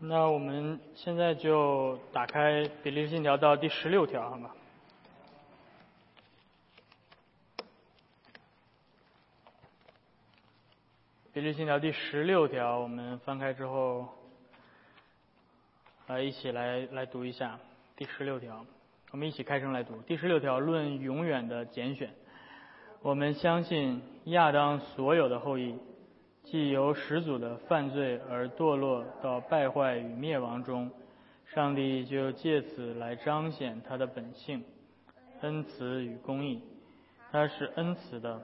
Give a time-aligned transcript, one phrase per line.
[0.00, 4.50] 那我们现在就打开《比利时信条》到第十六条，好吗？
[11.32, 14.08] 《比利时信条》第十六条，我们翻开之后，
[16.08, 17.58] 来一起来来读一下
[17.96, 18.66] 第十六条。
[19.12, 22.12] 我们一起开声来读第十六条：论永远的拣选，
[23.00, 25.78] 我们相信亚当所有的后裔。
[26.44, 30.90] 既由始祖的犯罪而堕落到败坏与灭亡中，
[31.46, 34.62] 上帝就借此来彰显他的本性、
[35.40, 36.60] 恩慈与公义。
[37.32, 38.40] 他是恩慈的，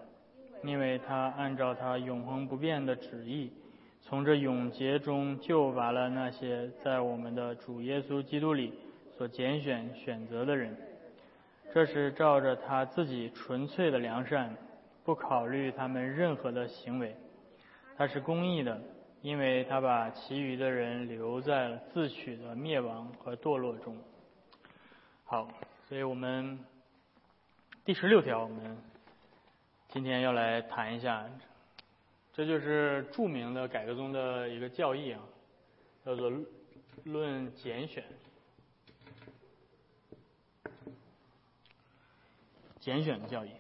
[0.65, 3.53] 因为他按照他永恒不变的旨意，
[4.01, 8.73] 从这永劫中救拔了那些在我们的主耶稣基督里
[9.17, 10.77] 所拣选选择的人。
[11.73, 14.57] 这是照着他自己纯粹的良善，
[15.05, 17.15] 不考虑他们任何的行为。
[18.01, 18.81] 他是公义的，
[19.21, 23.95] 因为他把其余的人留在了自取的灭亡和堕落中。
[25.27, 25.47] 好，
[25.87, 26.59] 所以我们
[27.85, 28.75] 第十六条，我们
[29.91, 31.29] 今天要来谈一下，
[32.33, 35.21] 这就是著名的改革宗的一个教义啊，
[36.03, 36.33] 叫做
[37.05, 38.03] “论拣选”。
[42.81, 43.51] 拣选的教义。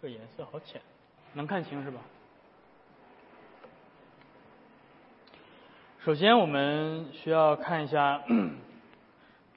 [0.00, 0.80] 这个颜色好浅，
[1.34, 2.00] 能看清是吧？
[5.98, 8.24] 首先，我们需要看一下，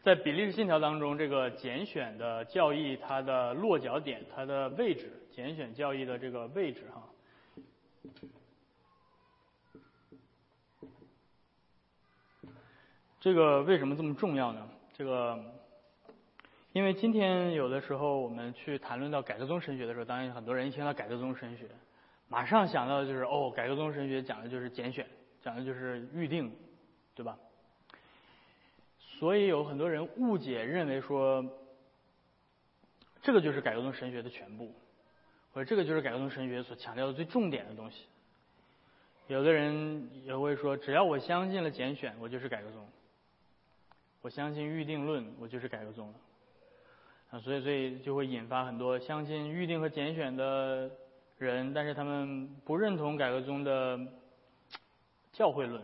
[0.02, 7.04] 在比利时信条当中，这个拣选的教义它的落脚点、它的位置，拣选教义的这个位置哈。
[13.22, 14.68] 这个为什么这么重要呢？
[14.92, 15.62] 这个。
[16.74, 21.68] 因为今天有的时候我们去谈论到改革宗神学的时候，当然很多人一听到改革宗神学，
[22.28, 25.06] 马上想到的就是哦，改革宗神学讲的就是拣选，
[25.44, 26.52] 讲的就是预定，
[27.14, 27.38] 对吧？
[28.98, 31.46] 所以有很多人误解认为说，
[33.22, 34.74] 这个就是改革宗神学的全部，
[35.53, 38.08] 或者这个就是改革宗神学所强调的最重点的东西。
[39.28, 42.81] 有的人也会说，只要我相信了拣选，我就是改革宗；
[44.24, 46.16] 我相信预定论，我就是改革宗了。
[47.34, 50.88] 啊，所以所以就会引发很多相信预定和拣选的
[51.40, 54.00] 人，但是他们不认同改革宗的
[55.32, 55.84] 教会论，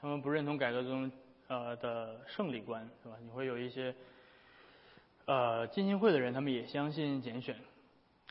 [0.00, 1.12] 他们不认同改革宗
[1.48, 3.16] 呃的胜利观，是吧？
[3.22, 3.94] 你会有一些
[5.26, 7.54] 呃浸信会的人，他们也相信拣选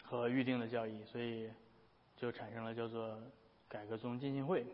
[0.02, 1.48] 和预定的教义，所以
[2.18, 3.16] 就产生了叫做
[3.70, 4.66] 改革宗浸信会，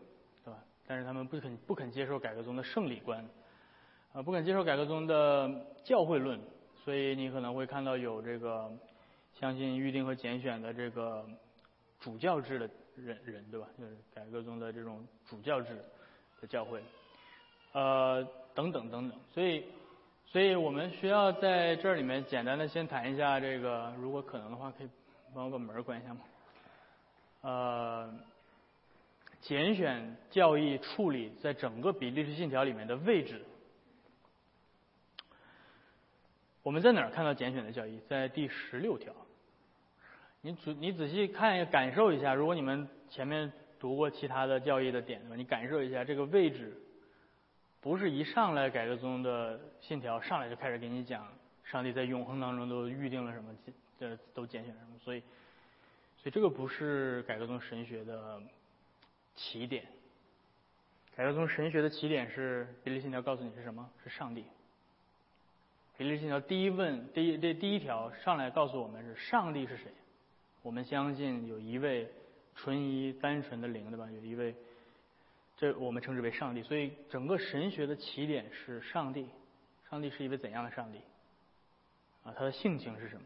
[0.42, 0.58] 对吧？
[0.86, 3.22] 但是他们不肯不肯接受改革宗的胜利观，
[4.14, 6.40] 啊，不肯接受改革宗的教会论。
[6.84, 8.70] 所以你可能会看到有这个
[9.38, 11.24] 相信预定和拣选的这个
[12.00, 13.68] 主教制的人人，对吧？
[13.78, 15.76] 就是改革中的这种主教制
[16.40, 16.82] 的教会，
[17.72, 19.18] 呃，等等等等。
[19.32, 19.64] 所以，
[20.26, 24.88] 所以我们需要在这里面简单的先谈一下这个，如果可能的话，可以
[25.32, 26.20] 帮我把门关一下吗？
[27.42, 28.14] 呃，
[29.40, 33.44] 拣选教义处理在整个比利时信条里面的位置。
[36.62, 37.98] 我们在哪儿看到拣选的教义？
[38.08, 39.12] 在第十六条。
[40.42, 46.72] 你仔你仔细看一感受一下，如果你们前面读过其他的教义的点，你感受一下这个位置，
[47.80, 51.26] 不是一上来改革宗的信条上来就开始给你讲
[51.64, 53.50] 上帝在永恒当中都预定了什么，
[53.98, 55.20] 这都拣选什么，所以，
[56.16, 58.40] 所以这个不是改革宗神学的
[59.34, 59.84] 起点。
[61.16, 63.88] 改革宗神学的起点是比利信条告诉你是什么？
[64.02, 64.44] 是上帝。
[65.96, 69.92] 比利信条第一问，第一这第一条上来告诉我们是上帝是谁？
[70.62, 72.10] 我们相信有一位
[72.54, 74.10] 纯一单纯的灵，对吧？
[74.10, 74.54] 有一位，
[75.56, 76.62] 这我们称之为上帝。
[76.62, 79.28] 所以整个神学的起点是上帝。
[79.90, 80.98] 上帝是一位怎样的上帝？
[82.24, 83.22] 啊，他的性情是什么？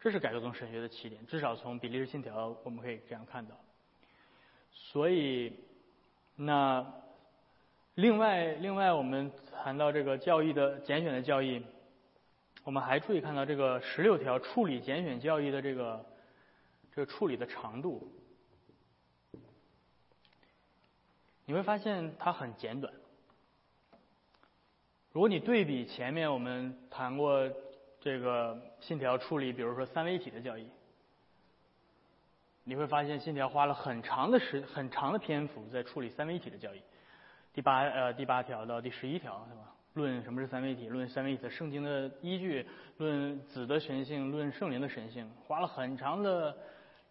[0.00, 1.26] 这是改革宗神学的起点。
[1.26, 3.56] 至少从比利时信条我们可以这样看到。
[4.72, 5.52] 所以，
[6.36, 6.86] 那
[7.94, 9.30] 另外另外我们
[9.62, 11.62] 谈到这个教义的拣选的教义。
[12.64, 16.06] 我们还注意看到这个十六条处理拣选教义的这个
[16.94, 18.08] 这个处理的长度，
[21.44, 22.94] 你会发现它很简短。
[25.10, 27.50] 如果你对比前面我们谈过
[28.00, 30.68] 这个信条处理，比如说三位一体的教义，
[32.62, 36.80] 你会发现信条花了很长的时很长的篇幅在处理三位一体的教义，
[37.52, 39.74] 第八呃第八条到第十一条，是吧？
[39.94, 42.66] 论什么是三位一体，论三位一体的圣经的依据，
[42.96, 46.56] 论子的神性，论圣灵的神性，花了很长的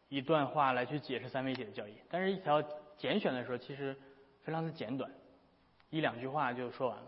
[0.09, 1.93] 一段话来去解释三位一体的教义。
[2.09, 2.59] 但是，一条
[2.97, 3.95] 简选的时候，其实
[4.43, 5.11] 非常的简短，
[5.91, 7.03] 一两句话就说完了。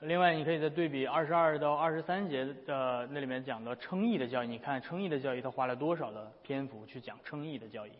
[0.00, 7.92] 另外，你可以再对比二十二到二十三节的那里面讲的称义的教义，你看称义的教义，他花了多少的篇幅去讲称义的教义，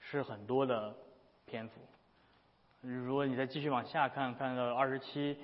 [0.00, 0.92] 是很多的
[1.46, 1.80] 篇幅。
[2.80, 5.36] 如果你再继续往下看，看到二十七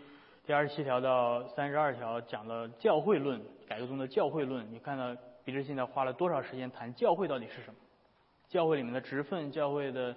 [0.47, 5.15] 第二十七条到三十二条讲了教会论，改革中的教会论，你看到
[5.45, 7.75] 彼得现在花了多少时间谈教会到底是什么？
[8.49, 10.15] 教会里面的职分，教会的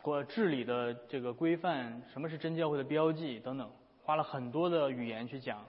[0.00, 3.70] 国治理的这个规范，什么是真教会的标记等等。
[4.02, 5.62] 花了很多的语言去讲，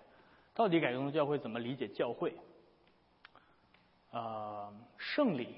[0.54, 2.34] 到底改革宗教会怎么理解教会？
[4.12, 5.58] 呃，圣礼，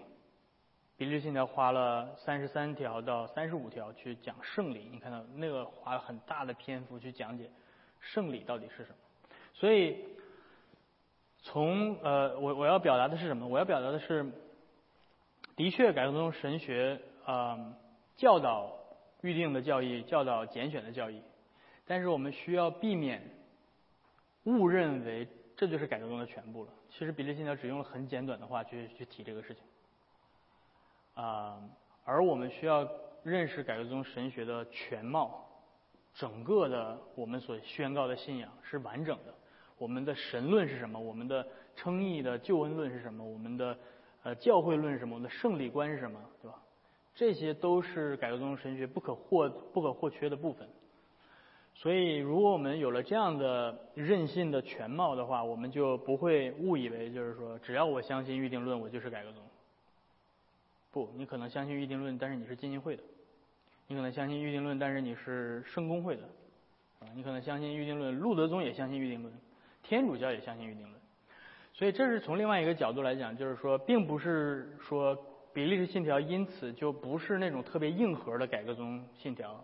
[0.99, 7.49] 比利时信条花了三十三条到三十五条去讲圣礼，你看到那个花了很大的篇幅去讲解
[8.01, 8.97] 圣礼到底是什么？
[9.53, 9.95] 所以，
[11.41, 13.47] 从呃，我我要表达的是什么？
[13.47, 14.29] 我要表达的是，
[15.55, 17.73] 的确，改革宗神学啊，
[18.17, 18.69] 教导
[19.21, 21.21] 预定的教义，教导拣选的教义。
[21.87, 23.23] 但是我们需要避免
[24.43, 25.25] 误认为
[25.55, 26.73] 这就是改革宗的全部了。
[26.89, 29.63] 其实比利信条只用了很简短的话去去提这个事情，
[31.19, 31.60] 啊，
[32.06, 32.89] 而我们需要
[33.24, 35.45] 认识改革宗神学的全貌，
[36.13, 39.33] 整个的我们所宣告的信仰是完整的。
[39.77, 40.98] 我们的神论是什么？
[40.98, 41.45] 我们的
[41.75, 43.21] 称义的救恩论是什么？
[43.21, 43.77] 我们的
[44.24, 45.16] 呃教会论是什么？
[45.16, 46.18] 我们的胜利观是什么？
[46.42, 46.57] 对吧？
[47.13, 50.69] 这些都是改革宗神学不可或不可或缺的部分。
[51.75, 59.44] 所以，如果我们有了这样的任性的全貌的话，我们就不会误以为就是说，只要我相信预定论，我就是改革宗。
[60.91, 63.03] 不，你可能相信预定论，但是你是浸信会的；
[63.88, 66.24] 你可能相信预定论，但是你是圣公会的；
[67.00, 69.33] 啊，你可能相信预定论，路德宗也相信预定论，
[69.83, 70.94] 天主教也相信预定论。
[71.74, 75.15] 所以，这是从另外一个角度来讲，就是说，并不是说
[75.53, 79.63] 比利时信条因此就不是那种特别硬核的改革宗信条。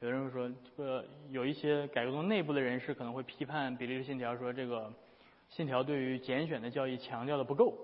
[0.00, 4.90] 有人会说，这个有一些改革宗内部的人士可能会批判比利时信条，说这个
[5.50, 7.76] 信条对于拣选的教义强调的不够。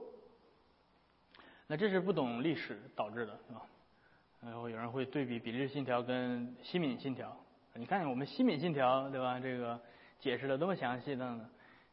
[1.67, 3.63] 那这是不懂历史导致的，是吧？
[4.41, 7.37] 然后有人会对比比利时信条跟西敏信条，
[7.75, 9.39] 你看我们西敏信条，对吧？
[9.41, 9.81] 这个
[10.21, 11.49] 解释的多么详细等等，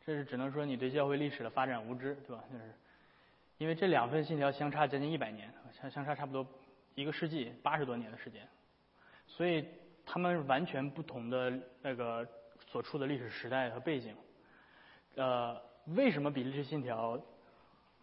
[0.06, 2.44] 这是只能说你对教会历史的发展无知，对吧？
[2.52, 2.74] 就是
[3.58, 6.46] 因为这两份信条相差将近一百年，相相差差不多
[6.96, 8.48] 一个世纪八十多年的时间，
[9.28, 9.66] 所以。
[10.06, 11.50] 他们完全不同的
[11.82, 12.28] 那个
[12.68, 14.14] 所处的历史时代和背景，
[15.16, 15.58] 呃，
[15.96, 17.18] 为什么比利时信条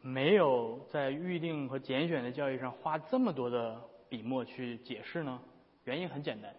[0.02, 5.40] 没有在预定和拣选的教育上花这么多的笔墨去解释呢？
[5.84, 6.54] 原因很简单，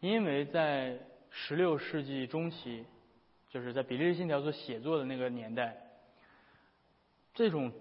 [0.00, 0.98] 因为在
[1.30, 2.84] 十六世纪中期，
[3.48, 5.76] 就是在比利时信条所写作的那个年代，
[7.34, 7.72] 这种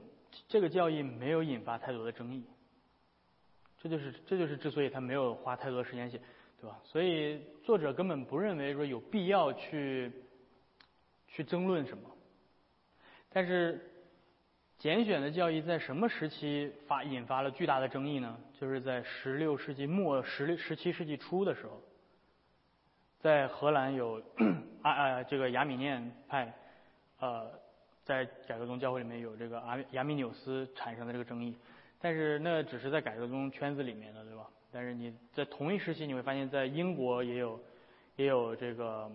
[0.47, 2.43] 这个教义没有引发太多的争议，
[3.81, 6.19] 这就是这就是之所以他没有花太多时间写。
[6.57, 6.79] 对吧？
[6.85, 10.09] 所以作者根本不认为说有必要去
[11.27, 12.09] 去争论什么。
[13.29, 13.79] 但是
[14.77, 18.37] 拣选的教义在什么时期发引发了巨大的争议呢？
[18.59, 21.81] 就是在十六世纪末、十六十七世纪初的时候，
[23.19, 24.21] 在荷兰有
[24.81, 26.53] 啊啊这个亚米念派，
[27.19, 27.49] 呃，
[28.03, 31.55] 在改革宗教会里面有这个阿亚米纽斯产生的这个争议，
[31.99, 34.47] 但是那只是在改革宗圈子里面的，对吧？
[34.71, 37.59] 但是你在同一时期，你会发现在英国也有，
[38.17, 39.09] 也有这个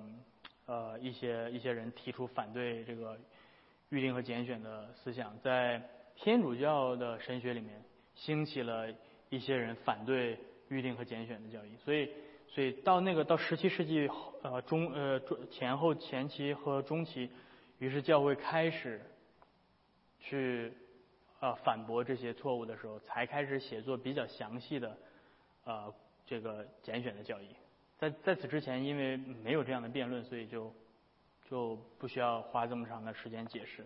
[0.64, 3.16] 呃一些一些人提出反对这个
[3.90, 5.82] 预定和拣选的思想，在
[6.16, 7.82] 天主教的神学里面
[8.14, 8.86] 兴起了
[9.28, 12.08] 一些人反对预定和拣选的教义，所以
[12.48, 14.08] 所以到那个到十七世纪
[14.42, 17.30] 呃中呃中前后前期和中期，
[17.78, 19.00] 于是教会开始
[20.18, 20.72] 去
[21.40, 24.96] 呃反驳这些错误的时候，才开始写作比较详细的。
[25.64, 25.92] 呃，
[26.26, 27.54] 这个拣选的教义，
[27.98, 30.72] 在在此之前，因为没有这样的辩论，所以就
[31.50, 33.84] 就不需要花这么长的时间解释。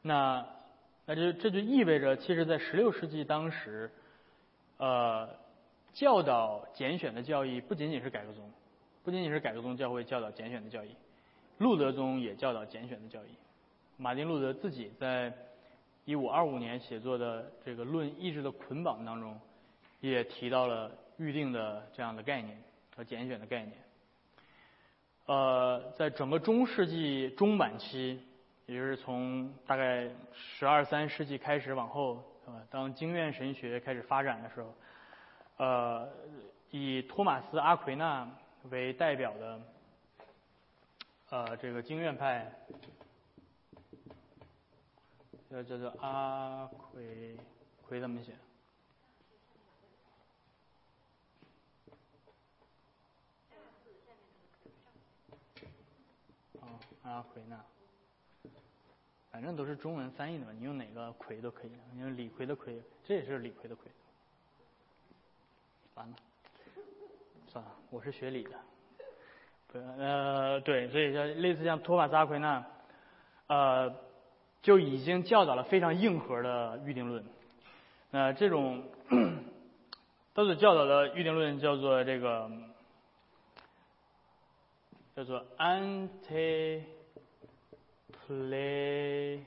[0.00, 0.46] 那
[1.04, 3.90] 那就这就意味着，其实，在十六世纪当时，
[4.78, 5.28] 呃，
[5.92, 8.50] 教导拣选的教义不仅仅是改革宗，
[9.04, 10.96] 不仅仅是改革宗教会教导拣选的教义，
[11.58, 13.36] 路德宗也教导拣选的教义。
[13.96, 15.32] 马丁路德自己在
[16.04, 19.38] 一五二五年写作的这个《论意志的捆绑》当中。
[20.00, 22.60] 也提到了预定的这样的概念
[22.96, 23.72] 和拣选的概念。
[25.32, 28.20] 呃，在整个中世纪中晚期，
[28.66, 34.74] 也就是从大概十二三世纪开始往后，啊，当经院神学开始发展的时候，
[35.56, 36.06] 呃，
[36.70, 38.28] 以托马斯阿奎那
[38.68, 39.60] 为代表的，
[41.30, 42.52] 呃，这个经院派，
[45.48, 47.34] 这个叫做阿奎，
[47.88, 48.34] 奎怎么写？
[57.02, 57.58] 阿奎那，
[59.30, 63.90] 反正都是中文翻译的嘛，你用哪个奎都可以，你用李逵的奎，这也是李逵的奎。
[65.94, 66.14] 完了，
[67.48, 68.50] 算了，我是学理的，
[69.68, 72.64] 不呃对，所以像类似像托马斯阿奎那，
[73.48, 73.94] 呃，
[74.62, 77.24] 就已经教导了非常硬核的预定论。
[78.10, 78.84] 那这种
[80.34, 82.50] 都是教导的预定论叫做这个
[85.14, 86.82] 叫做 anti
[88.26, 89.40] play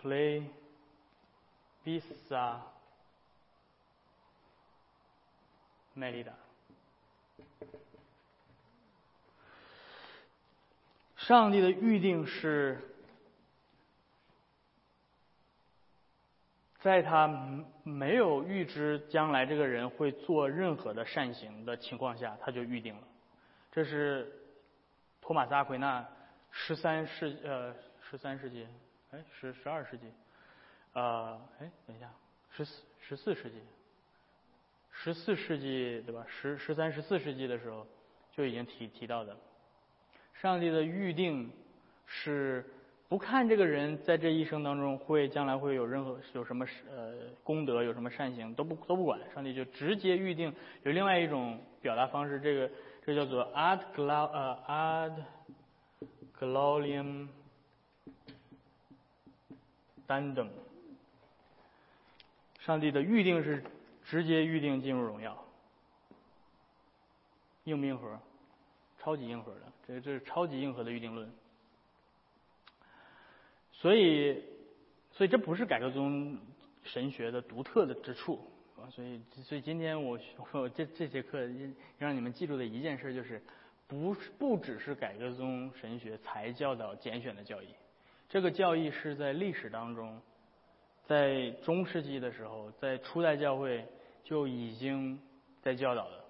[0.00, 0.44] play
[1.84, 2.60] visa
[5.94, 6.32] melida。
[11.16, 12.89] 上帝的预定是，
[16.80, 17.28] 在他
[17.82, 23.02] 没有预知将来这个人会做任何的善行的情况下，他就预定了。
[23.70, 24.26] 这是
[25.20, 26.06] 托马斯阿奎那
[26.50, 28.66] 十三世呃十三世纪，
[29.10, 30.10] 哎十十二世纪，
[30.94, 32.10] 呃哎等一下
[32.50, 33.60] 十四十四世纪，
[34.90, 36.24] 十四世纪对吧？
[36.26, 37.86] 十十三十四世纪的时候
[38.32, 39.36] 就已经提提到的。
[40.32, 41.52] 上帝的预定
[42.06, 42.64] 是
[43.10, 47.12] 不看这个人在这一生当中会将来会有任何有什么呃
[47.42, 50.54] 功德有什么善行都不都不管，上帝就直接预定。
[50.84, 52.70] 有另外一种表达方式，这个
[53.04, 55.12] 这叫做 ad glo 呃 ad
[56.38, 57.26] gloriam
[60.06, 60.46] dandum。
[62.60, 63.64] 上帝的预定是
[64.04, 65.36] 直接预定进入荣耀，
[67.64, 68.20] 硬不硬核？
[69.00, 69.62] 超级硬核的。
[69.84, 71.28] 这这是超级硬核的预定论，
[73.80, 74.42] 所以，
[75.10, 76.38] 所以这不是改革宗
[76.84, 78.38] 神学的独特的之处
[78.76, 78.84] 啊！
[78.90, 80.18] 所以，所以今天我
[80.52, 81.40] 我这这节课
[81.96, 83.40] 让你们记住的一件事就是，
[83.88, 87.68] 不是不只是改革宗神学才教导拣选的教义，
[88.28, 90.20] 这个教义是在历史当中，
[91.06, 93.86] 在中世纪的时候，在初代教会
[94.22, 95.18] 就已经
[95.62, 96.20] 在教导的。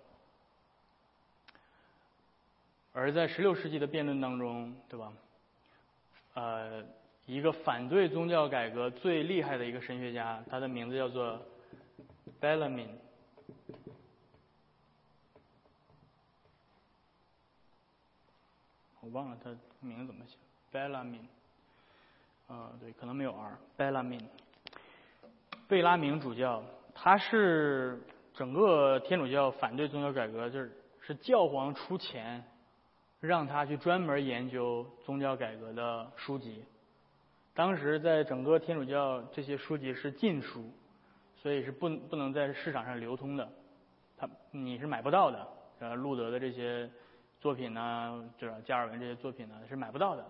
[2.92, 5.12] 而在十六世纪的辩论当中，对吧？
[6.34, 6.84] 呃，
[7.30, 11.40] 一个反对宗教改革最厉害的一个神学家，他的名字叫做
[12.40, 12.88] Bellamy。
[19.00, 20.36] 我忘了他名字怎么写
[20.72, 21.20] ，Bellamy。
[22.48, 24.24] 啊，对，可能没有 r，Bellamy。
[25.68, 28.02] 贝拉明主教，他是
[28.34, 32.44] 整个天主教反对宗教改革，就是是教皇出钱。
[33.20, 36.64] 让他去专门研究宗教改革的书籍。
[37.54, 40.70] 当时在整个天主教，这些书籍是禁书，
[41.36, 43.48] 所以是不不能在市场上流通的。
[44.16, 45.46] 他你是买不到的。
[45.80, 46.88] 呃，路德的这些
[47.40, 50.24] 作品呢，就是加尔文这些作品呢，是买不到的。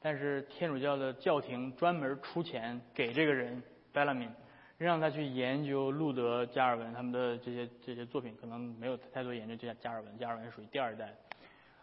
[0.00, 3.62] 但是天主教的教廷专门出钱给这个人
[3.94, 4.30] Bellamin，
[4.78, 8.36] 让他去研究路德、加尔文他们的这些这些作品。
[8.40, 11.14] 可能没有太多研究加加尔文，加尔文属于第二代。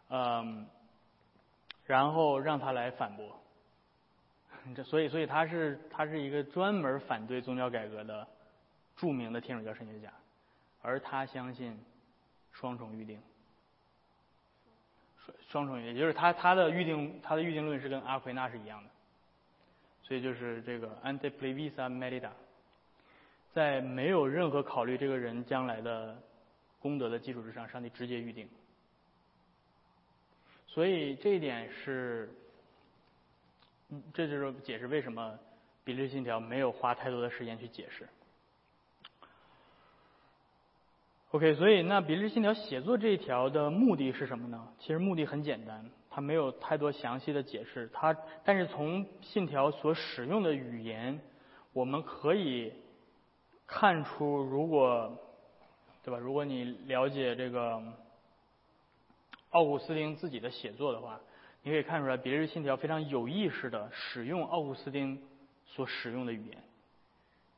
[0.10, 0.68] 嗯，
[1.86, 3.40] 然后让他来反驳，
[4.76, 8.28] 这所以所以他是他是一个专门反对宗教改革的
[8.96, 10.12] 著名的天主教神学家，
[10.82, 11.78] 而他相信
[12.52, 13.22] 双重预定，
[15.26, 18.90] 双双重预定，也就是他他的预定他的预定论是跟阿奎那是一样的，
[20.04, 22.32] 所以就是这个 ante plevisa merita，
[23.54, 26.18] 在没有任何考虑这个人将来的
[26.80, 28.48] 功德的基础之上，上帝直接预定。
[30.68, 32.30] 所以这一点是，
[33.90, 35.38] 嗯，这就是解释为什么
[35.84, 38.08] 比利信条没有花太多的时间去解释。
[41.32, 44.68] OK，所以那比利时信条写作这一条的目的是什么呢？
[44.80, 47.90] 其实目的很简单，它没有太多详细的解释。
[47.94, 51.20] 它但是从信条所使用的语言，
[51.74, 52.74] 我们可以
[53.66, 55.18] 看出，如果
[56.04, 56.18] 对吧？
[56.18, 57.82] 如果你了解这个。
[59.52, 61.20] 奥古斯丁自己的写作的话，
[61.68, 65.22] 你可以看出来，《比利时信条》非常有意识的使用奥古斯丁
[65.66, 66.58] 所使用的语言。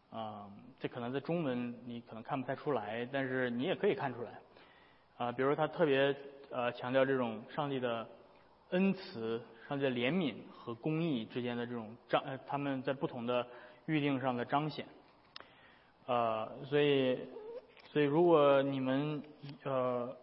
[0.10, 0.50] 啊，
[0.80, 4.32] 这可能在中文你可能看不太出来，但是你也可以看出来。
[5.18, 6.16] 啊，比如他特别
[6.50, 8.10] 呃强调这种上帝的
[8.72, 13.46] 恩慈、上帝的怜悯和公义之间的这种彰，他们在不同的
[13.86, 14.88] 预定上的彰显。
[16.08, 17.16] 呃，所以，
[17.94, 19.22] 所以如果你们
[19.62, 20.18] 呃。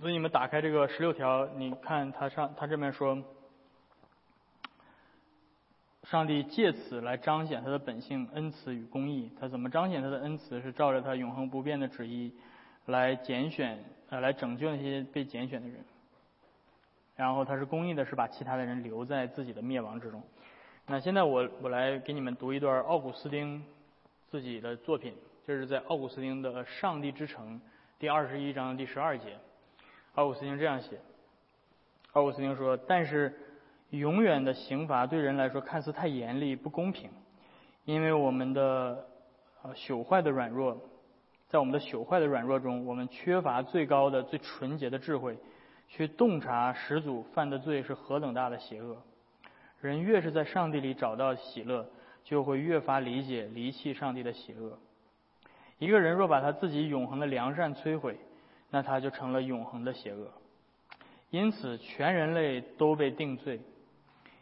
[0.00, 3.22] 所以你们打开这个十六条，你看它上，它这边说，
[6.04, 9.30] 上帝借此来彰显他的本性、恩慈与公义。
[9.38, 10.58] 他怎么彰显他的恩慈？
[10.62, 12.32] 是照着他永恒不变的旨意
[12.86, 15.84] 来拣选呃来拯救那些被拣选的人。
[17.14, 20.22] 然后他是公义的，是把其他的人留在自己的灭亡之中。
[20.86, 23.62] 那现在我我来给你们读一段奥古斯丁
[24.30, 25.14] 自己的作品，
[25.46, 27.56] 这是在奥古斯丁的《上帝之城》
[27.98, 29.36] 第二十一章第十二节。
[30.14, 30.98] 奥古斯丁这样写：
[32.12, 33.34] 奥古斯丁说，但是。
[33.90, 37.10] 永远的刑罚对人来说看似太严厉、不公平，
[37.84, 39.04] 因为我们的
[39.62, 40.80] 呃朽坏的软弱，
[41.48, 45.36] 在我们的朽坏的软弱中，我们缺乏最高的、最纯洁的智慧，
[45.88, 48.96] 去洞察始祖犯的罪是何等大的邪恶。
[49.80, 51.84] 人越是在上帝里找到喜乐，
[52.22, 54.78] 就会越发理解离弃上帝的邪恶。
[55.78, 58.16] 一个人若把他自己永恒的良善摧毁，
[58.70, 60.32] 那他就成了永恒的邪恶。
[61.30, 63.60] 因此，全人类都被定罪。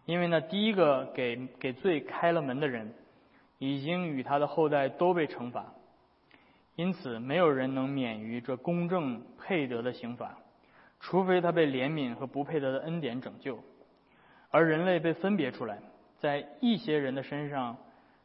[0.06, 2.94] 因为呢，第一个给给罪开了门的人，
[3.58, 5.66] 已经与他的后代都被惩罚，
[6.76, 10.38] 因此没有人能免于这公正配得的刑罚，
[10.99, 13.58] 除非他被怜悯和不配得的恩典拯救。
[14.50, 15.78] 而人类被分别出来，
[16.18, 17.76] 在一些人的身上，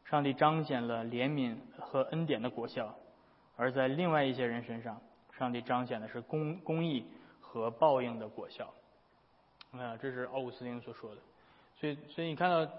[0.06, 2.86] 上帝彰显了怜悯和恩典的果效；
[3.56, 5.02] 而在另外一些人身上，
[5.38, 7.04] 上帝彰显的是公公义
[7.40, 8.72] 和报应的果效。
[9.72, 11.20] 啊，这是奥古斯丁所说的。
[11.80, 12.70] 所以，所以你看到，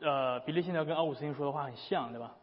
[0.00, 2.34] 呃，比利信条跟奥古斯丁说的话很像，对吧？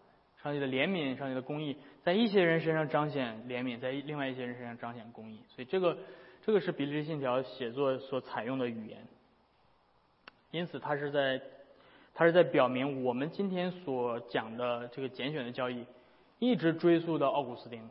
[0.41, 5.39] 上帝的怜悯，上帝的公义，在一些人身上彰显怜悯，在另外一些人身上彰显公义。
[5.47, 5.97] 所以，这个，
[6.45, 9.07] 这个是比利信条写作所采用的语言。
[10.51, 11.41] 因此，他是在，
[12.13, 15.85] 他是在表明我们今天所讲的这个拣选的教义，
[16.39, 17.89] 一直追溯到奥古斯丁，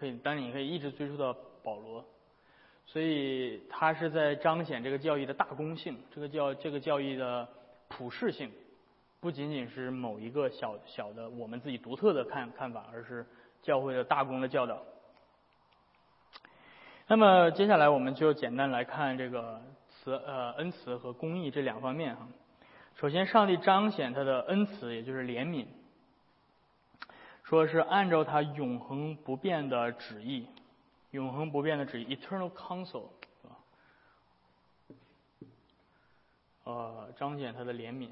[0.00, 2.02] 可以，当你可以一直追溯到保罗。
[2.86, 7.46] 所以，他是在彰显这个教义的大公性，这个教这个教义的
[7.86, 8.50] 普世性，
[9.20, 13.24] 不仅仅是某一个小小的我们自己独特的看看法，而是
[13.62, 14.82] 教会的大公的教导。
[17.06, 22.26] 那么，接下来我们就简单来看这个慈呃恩慈和公义这两方面哈。
[22.96, 25.66] 首先，上帝彰显他的恩慈，也就是怜悯，
[27.50, 30.46] 说是按照他永恒不变的旨意。
[31.10, 33.08] 永恒不变的旨意，eternal counsel，
[33.42, 33.58] 啊？
[36.62, 38.10] 呃，彰显他的怜悯。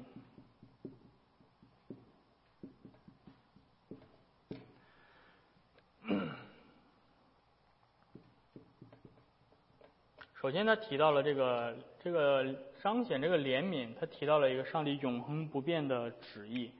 [10.41, 16.73] 首先，他提到了这个这个彰显这个怜悯，他提到了一个上帝永恒不变的旨意，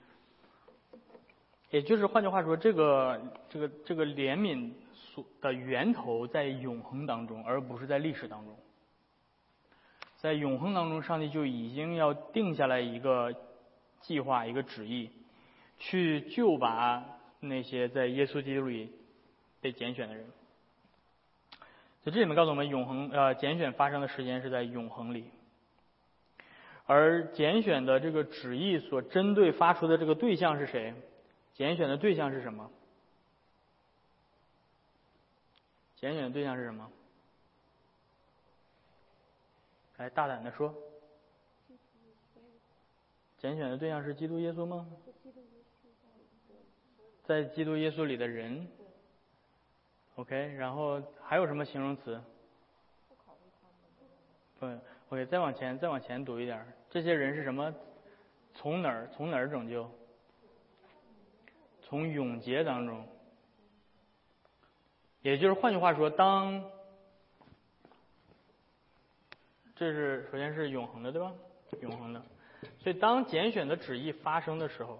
[1.69, 5.25] 也就是换句话说，这个这个这个怜悯所。
[5.41, 8.55] 的源头在永恒当中，而不是在历史当中。
[10.15, 13.35] 在永恒当中，上帝就已经要定下来一个
[13.99, 15.09] 计划、一个旨意，
[15.77, 17.03] 去救拔
[17.41, 18.93] 那些在耶稣基督里
[19.59, 20.25] 被拣选的人。
[22.03, 25.25] 所以这里面告诉我们，永恒呃拣选发生的时间是在永恒里，
[26.85, 30.93] 而拣选的这个旨意所针对发出的这个对象是谁？
[31.59, 32.71] 拣选的对象是什么？
[35.97, 36.89] 拣选的对象是什么？
[39.97, 40.73] 来，大胆的说。
[43.39, 44.87] 拣选的对象是基督耶稣吗？
[47.25, 48.65] 在基督耶稣里的人。
[50.15, 52.21] OK，然后还有什么形容词？
[54.59, 54.65] 不
[55.09, 56.65] ，OK，再往前，再往前读一点。
[56.89, 57.75] 这些人是什么？
[58.53, 59.09] 从哪儿？
[59.09, 59.98] 从哪儿拯救？
[61.89, 63.05] 从永劫当中。
[65.21, 66.63] 也就是换句话说，当
[69.75, 71.33] 这是首先是永恒的，对吧？
[71.81, 72.23] 永恒的。
[72.79, 74.99] 所以当拣选的旨意发生的时候，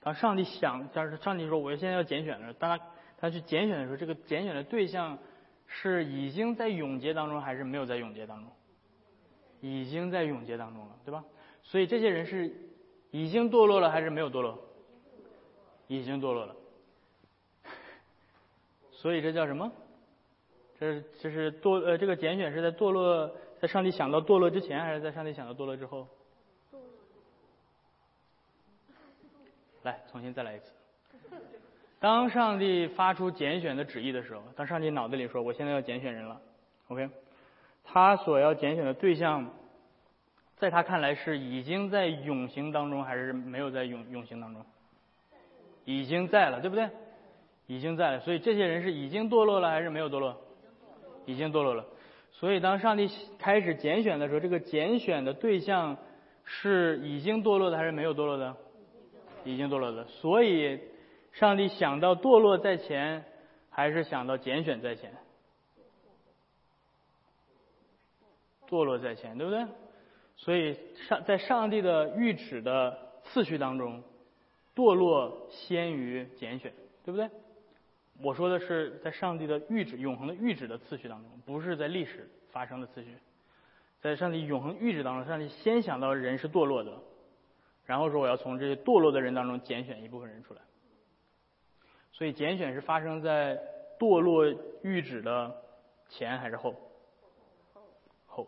[0.00, 2.84] 当上帝想，但是上帝说我现在要拣选了，当他
[3.18, 5.18] 他去拣选的时候，这个拣选的对象
[5.66, 8.50] 是已经在永劫当中，还是没有在永劫当中？
[9.60, 11.24] 已经在永劫当中了，对吧？
[11.62, 12.54] 所以这些人是
[13.10, 14.67] 已经堕落了，还是没有堕落？
[15.88, 16.54] 已经堕落了。
[18.92, 19.72] 所以这叫什么？
[20.78, 23.28] 这这是堕呃，这个拣选是在堕落，
[23.60, 26.06] 在上帝想到堕落之前，还是在上帝想到堕落之后？
[29.82, 30.72] 来，重新再来一次。
[32.00, 36.40] 当上帝发出拣选的旨意的时候，当上帝脑子里说：“我现在要拣选人了。
[36.86, 37.10] ”OK，
[37.82, 39.52] 他所要拣选的对象，
[40.56, 44.64] 在他看来是已经在永行当中，还是没有在永永行当中？
[45.88, 46.86] 已经在了，对不对？
[47.66, 50.36] 已经在了，所以这些人是已经堕落了还是没有堕落？
[51.24, 51.86] 已经堕落了。
[52.30, 55.96] 所以当上帝开始拣选的时候，这个拣选的对象
[56.44, 58.54] 是已经堕落的还是没有堕落的？
[59.44, 60.04] 已经堕落的。
[60.04, 60.78] 所以，
[61.32, 63.24] 上帝想到堕落在前，
[63.70, 65.10] 还是想到拣选在前？
[68.68, 69.64] 堕落在前，对不对？
[70.36, 74.02] 所以上在上帝的预旨的次序当中，
[74.78, 76.72] 堕落先于拣选，
[77.04, 77.28] 对不对？
[78.22, 83.16] 我说的是在上帝的预旨、永恒的预旨的次序当中，不是在历史发生的次序。
[84.00, 86.96] 在上帝永恒预旨当中，上帝先想到人是堕落的，
[87.86, 90.60] 然后说我要从这些堕落的人当中拣选一部分人出来。
[92.12, 93.60] 所以拣选是发生在
[93.98, 94.46] 堕落
[94.84, 95.60] 预旨的
[96.08, 96.72] 前还是后？
[98.26, 98.46] 后。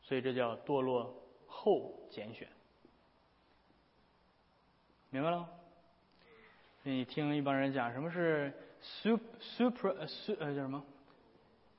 [0.00, 1.12] 所以这叫堕落
[1.46, 2.46] 后拣选，
[5.14, 5.48] 明白了吗？
[6.82, 10.84] 你听一帮人讲什么是？super super 呃 su 呃叫什么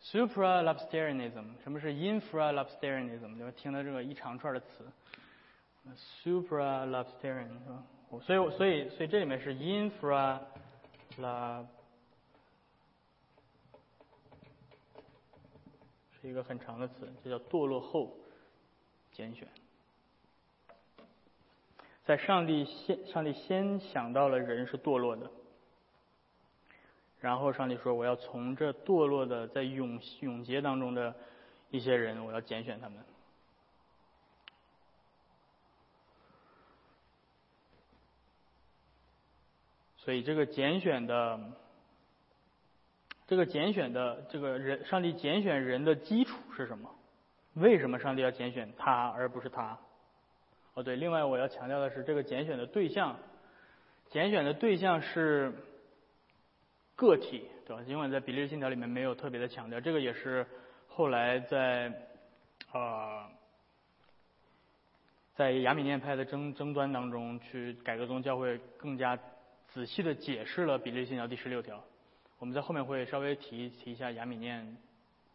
[0.02, 3.38] ？supralapsarianism，什么是 infralapsarianism？
[3.38, 4.90] 就听到这个一长串的词
[6.24, 7.84] ，supralapsarian 是吧？
[8.22, 10.40] 所以所以所以这里面是 infra
[11.20, 11.66] la，
[16.22, 18.16] 是一个很长的词，这叫堕落后
[19.12, 19.46] 拣选。
[22.06, 25.30] 在上帝先上帝先想到了人是堕落的。
[27.20, 31.16] 然后上帝说：“我要从这堕落的在永永劫当中的
[31.72, 33.00] 一些人，我要拣选他们。
[39.98, 41.40] 所以这个拣选的，
[43.26, 46.94] 这个拣选的这个人，上帝拣选人的基础是什么？
[47.56, 49.80] 为什么上帝要拣选他而不是他？
[50.76, 53.18] 哦，对，另外我要强调的是，这个拣选的对象，
[54.12, 55.52] 拣选的对象是。”
[56.98, 57.84] 个体，对吧？
[57.84, 60.48] 尽管在比例信条里面没有特别的强调，这个也是
[60.88, 61.92] 后来在
[62.72, 63.28] 呃
[65.34, 69.20] 在亚米念派的争争端当中，去改革宗教会更加
[69.68, 71.84] 仔细的解释了比例信条第十六条。
[72.40, 74.78] 我们在后面会稍微提提一下亚米念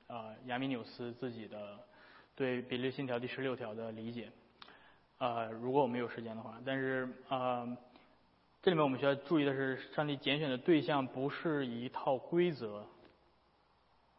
[0.06, 1.78] 呃亚米纽斯自己的
[2.34, 4.30] 对比例信条第十六条的理解，
[5.20, 7.76] 呃，如果我们有时间的话，但是呃。
[8.62, 12.84] 这里面我们需要注意的是，上帝拣选的对象不是一套规则，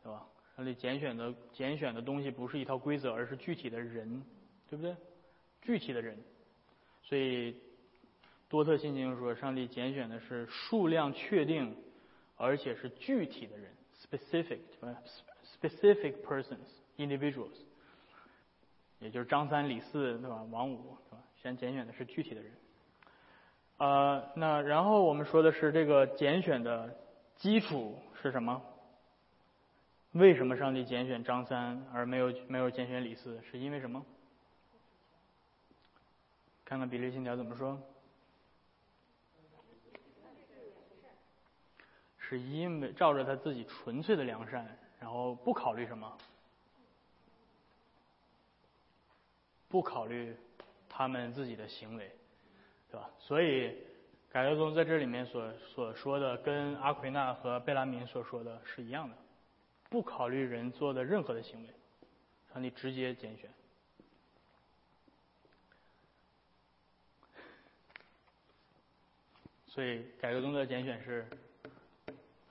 [0.02, 0.26] 对吧？
[0.56, 4.24] 上帝拣选的拣选的东西不是一套规则，而是具体的人，
[4.68, 4.96] 对不对？
[5.62, 6.18] 具体的人，
[7.04, 7.56] 所以
[8.50, 11.78] 多特信经说，上帝拣选的是数量确定，
[12.36, 13.72] 而且是具体的人
[14.04, 14.98] ，specific，什么
[15.62, 17.60] ？specific persons，individuals，
[19.02, 20.42] 也就是张三李四，对吧？
[20.52, 21.24] 王五，对吧？
[21.36, 22.52] 先拣选的是具体的人。
[23.78, 26.96] 呃，那然后我们说的是这个拣选的
[27.36, 28.62] 基础是什么？
[30.12, 33.42] 为什么上帝拣选张三而没有没有拣选李四？
[33.42, 34.06] 是因为什么？
[36.64, 37.82] 看看比例信条怎么说？
[42.18, 44.66] 是因为照着他自己纯粹的良善，
[45.00, 46.18] 然后不考虑什么？
[49.72, 50.36] 不考虑
[50.90, 52.12] 他们自己的行为。
[52.92, 53.10] 对吧？
[53.20, 53.74] 所以
[54.30, 59.16] 改革宗在这里面所所说的，跟阿奎那和贝拉明所说的是一样的，
[59.90, 61.70] 不考虑人做的任何的行为，
[62.54, 63.50] 让你直接拣选。
[69.68, 71.26] 所以改革宗的拣选是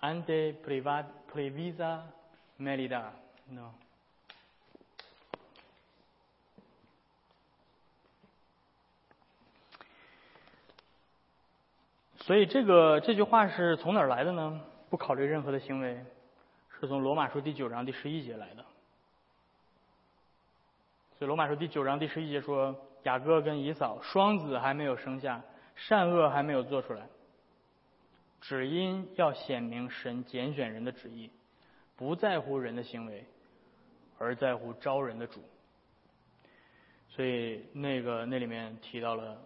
[0.00, 2.00] ante privata previsa
[2.56, 3.12] m e r i d a
[3.48, 3.74] no。
[12.20, 14.60] 所以这个这句话是从哪儿来的呢？
[14.90, 15.98] 不考虑任何的行为，
[16.78, 18.64] 是从罗马书第九章第十一节来的。
[21.18, 25.42] 所以罗马书第九章第十一节说，雅各跟以扫双子还没有生下，
[25.74, 27.06] 善恶还没有做出来，
[28.40, 31.30] 只因要显明神拣选人的旨意，
[31.96, 33.24] 不在乎人的行为，
[34.18, 35.42] 而在乎招人的主。
[37.08, 39.40] 所以那个那里面提到了。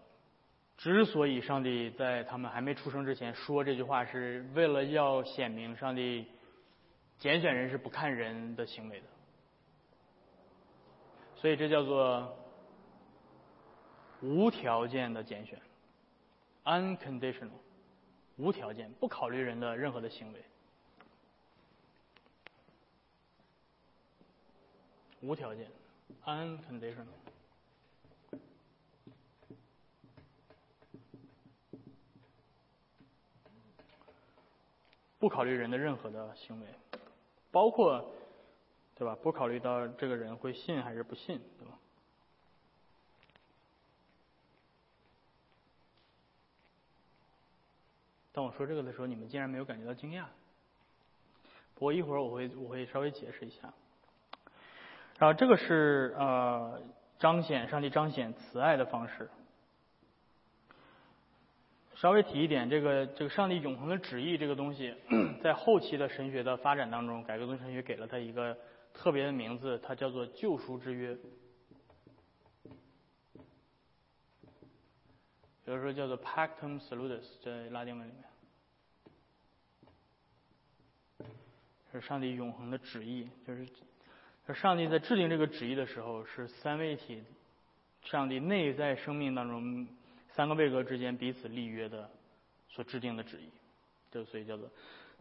[0.77, 6.27] 之所以上帝在他们还没出生之前说这句话，是为了要显明上帝
[7.19, 9.07] 拣选人是不看人的行为的，
[11.37, 12.37] 所以这叫做
[14.21, 15.59] 无条件的拣选
[16.65, 17.51] ，unconditional，
[18.37, 20.45] 无条件，不考虑人的任何的行为，
[25.23, 25.71] 无条件
[26.25, 27.07] ，unconditional。
[35.25, 36.67] 不考虑人的任何的行为，
[37.51, 38.13] 包括，
[38.95, 39.17] 对吧？
[39.23, 41.79] 不考虑到这个人会信还是不信，对吧？
[48.35, 50.27] 当我说这个的时候，你们竟然没有感觉到惊讶。
[51.75, 53.73] 不过一会儿我会我会稍微解释一下。
[55.19, 56.83] 然后这个是呃
[57.19, 59.31] 彰显上帝彰显慈爱的方式，
[62.05, 64.95] 稍微提一点，这个这个上帝永恒的旨意这个东西，
[65.43, 68.55] 在后期的神学的发展当中，改革宗神学给了它一个
[68.93, 71.17] 特别的名字，它叫做救赎之约。
[75.65, 78.23] 比如说叫做 Pactum Salutis，在拉丁文里面，
[81.91, 83.67] 是上帝永恒的旨意，就是
[84.53, 87.25] 上帝在制定这个旨意的时候，是三位一体，
[88.03, 89.89] 上帝内在生命当中。
[90.35, 92.11] 三个位格之间彼此立约的
[92.69, 93.49] 所制定的旨意，
[94.11, 94.69] 这所以叫做，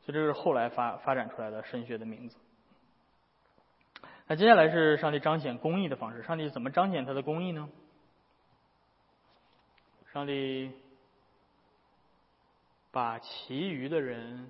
[0.04, 2.36] 所以这是后来发发展出来的神学的名字。
[4.26, 6.24] 那接下来是上帝彰显公义的方式。
[6.24, 7.70] 上帝怎么彰显他的公义呢？
[10.12, 10.72] 上帝
[12.92, 14.50] 把其余的人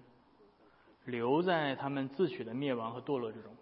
[1.03, 3.53] 留在他们自取的灭亡和堕落之中。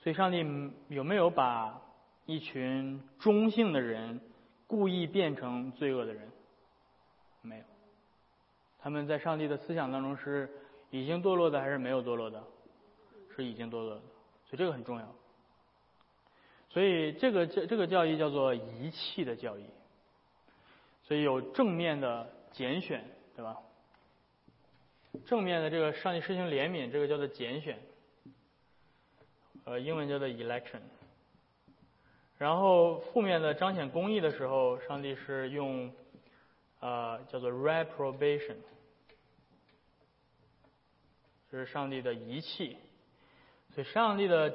[0.00, 0.44] 所以上帝
[0.88, 1.80] 有没有把
[2.26, 4.20] 一群中性的人？
[4.68, 6.30] 故意变成罪恶的人，
[7.42, 7.64] 没有。
[8.78, 10.48] 他们在上帝的思想当中是
[10.90, 12.44] 已经堕落的，还是没有堕落的？
[13.34, 14.00] 是已经堕落的，
[14.46, 15.14] 所以这个很重要。
[16.70, 19.64] 所以这个教这个教义叫做遗弃的教义。
[21.04, 23.02] 所以有正面的拣选，
[23.34, 23.56] 对吧？
[25.24, 27.78] 正面的这个上帝施行怜悯，这个叫做拣选，
[29.64, 30.80] 呃，英文叫做 election。
[32.38, 35.92] 然后负面的彰显公义的时候，上帝是用
[36.78, 38.54] 呃叫做 reprobation，
[41.50, 42.76] 这是上帝的遗弃。
[43.74, 44.50] 所以上帝的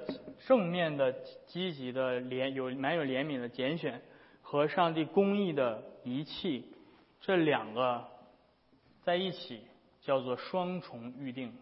[0.47, 1.11] 正面的
[1.45, 4.01] 积极的怜有蛮有怜悯的拣选
[4.41, 6.73] 和上帝公义的遗弃，
[7.21, 8.05] 这两个
[9.03, 9.61] 在一起
[10.01, 11.53] 叫做双重预定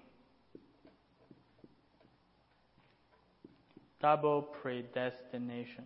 [3.99, 5.83] （double predestination）。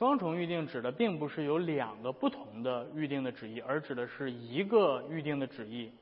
[0.00, 5.92] 双重预定指的并不是有两个不同的预定的旨意，而指的是一个预定的旨意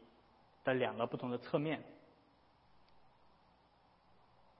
[0.62, 1.82] 的两个不同的侧面。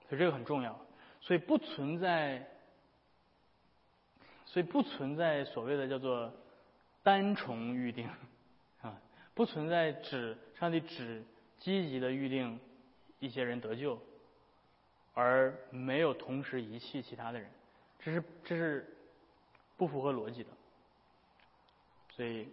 [0.09, 0.77] 所以这个很重要。
[1.21, 2.45] 所以不存在，
[4.43, 6.33] 所以不存在所谓的叫做
[7.01, 8.09] 单重预定
[8.81, 8.99] 啊，
[9.33, 11.23] 不存在指上帝只
[11.59, 12.59] 积极的预定
[13.19, 13.97] 一些人得救，
[15.13, 17.49] 而没有同时遗弃其他的人。
[17.99, 18.95] 这是这是。
[19.79, 20.49] 不符合逻辑的，
[22.09, 22.45] 所以，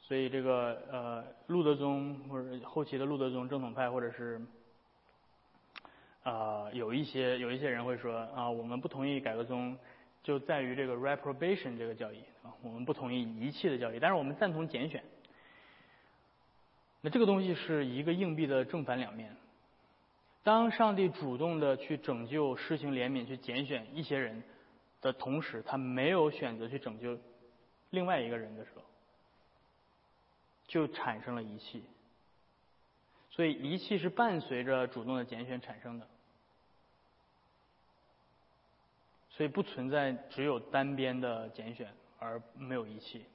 [0.00, 4.40] 所以这个呃，路德宗或者后期的路德宗正统派，或者是
[6.22, 9.76] 啊，有一些有一些人会说啊，我们不同意改革宗，
[10.22, 15.02] 就在于这个 reprobation 这个教义啊，我们不同意遗弃的教义，但是我们赞同拣选。
[17.00, 19.34] 那这个东西是一个硬币的正反两面。
[20.44, 24.44] 当上帝主动的去拯救、施行怜悯、去拣选一些人。
[25.04, 27.18] 的同时，他没有选择去拯救
[27.90, 28.82] 另外一个人的时候，
[30.66, 31.84] 就产生了遗弃。
[33.30, 36.06] 所以遗弃是伴随着主动的拣选产生的，
[39.28, 43.26] 所以不存在只有单边的拣选而没有遗弃。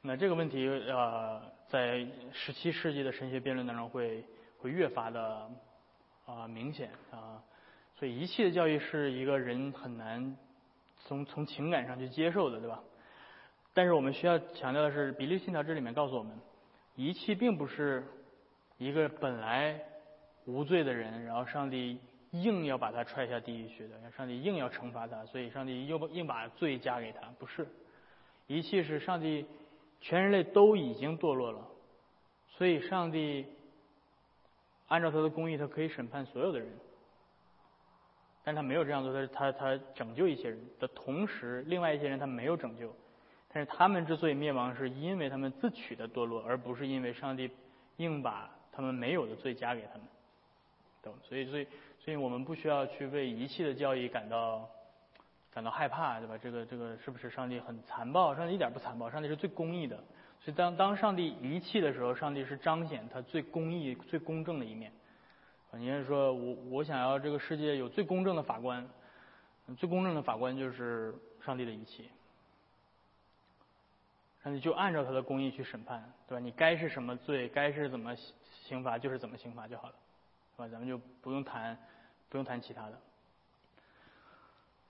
[0.00, 4.24] 那这个问题呃，在十七世纪的神学辩论当中会
[4.58, 5.50] 会越发的。
[6.26, 7.40] 啊，明显啊，
[7.96, 10.36] 所以遗弃的教育是一个人很难
[11.04, 12.82] 从从情感上去接受的，对吧？
[13.72, 16.36] 但是我们需要强调的是，《比利信条》这里面告诉我们，
[16.96, 18.04] 遗弃并不是
[18.76, 19.80] 一个本来
[20.46, 22.00] 无罪的人，然后上帝
[22.32, 27.64] 硬要把他踹下地狱去的，上帝硬要惩罚他，所以上帝又硬把罪加给他，不是。
[28.48, 29.46] 遗弃是上帝
[30.00, 31.64] 全人类都已经堕落了，
[32.48, 33.46] 所以上帝。
[34.88, 36.68] 按照他的公义，他可以审判所有的人，
[38.44, 39.12] 但他没有这样做。
[39.12, 42.94] 他他他拯救一些人的同时，另外一些人他没有拯救。
[43.52, 47.50] 但是他们之所以灭亡，是因为他们自取的堕落，而不是因为上帝
[47.96, 50.02] 硬把他们没有的罪加给他们。
[51.02, 51.14] 懂？
[51.22, 51.66] 所以，所以，
[51.98, 54.68] 所以我们不需要去为遗弃的教义感到
[55.52, 56.36] 感到害怕，对吧？
[56.36, 58.34] 这个这个是不是上帝很残暴？
[58.34, 59.98] 上帝一点不残暴，上帝是最公义的。
[60.46, 64.92] 所以，当当上帝遗弃的时候，上帝是彰显他最公义、最公正的一面。
[65.72, 68.88] 啊，你是说我我想要这个世界有最公正的法官，
[69.76, 71.12] 最公正的法官就是
[71.44, 72.08] 上帝的遗弃。
[74.44, 76.40] 上帝就按照他的公义去审判，对吧？
[76.40, 78.14] 你该是什么罪，该是怎么
[78.68, 79.94] 刑罚，就是怎么刑罚就好了，
[80.54, 80.68] 是吧？
[80.68, 81.76] 咱们就不用谈，
[82.28, 82.92] 不用谈其他的。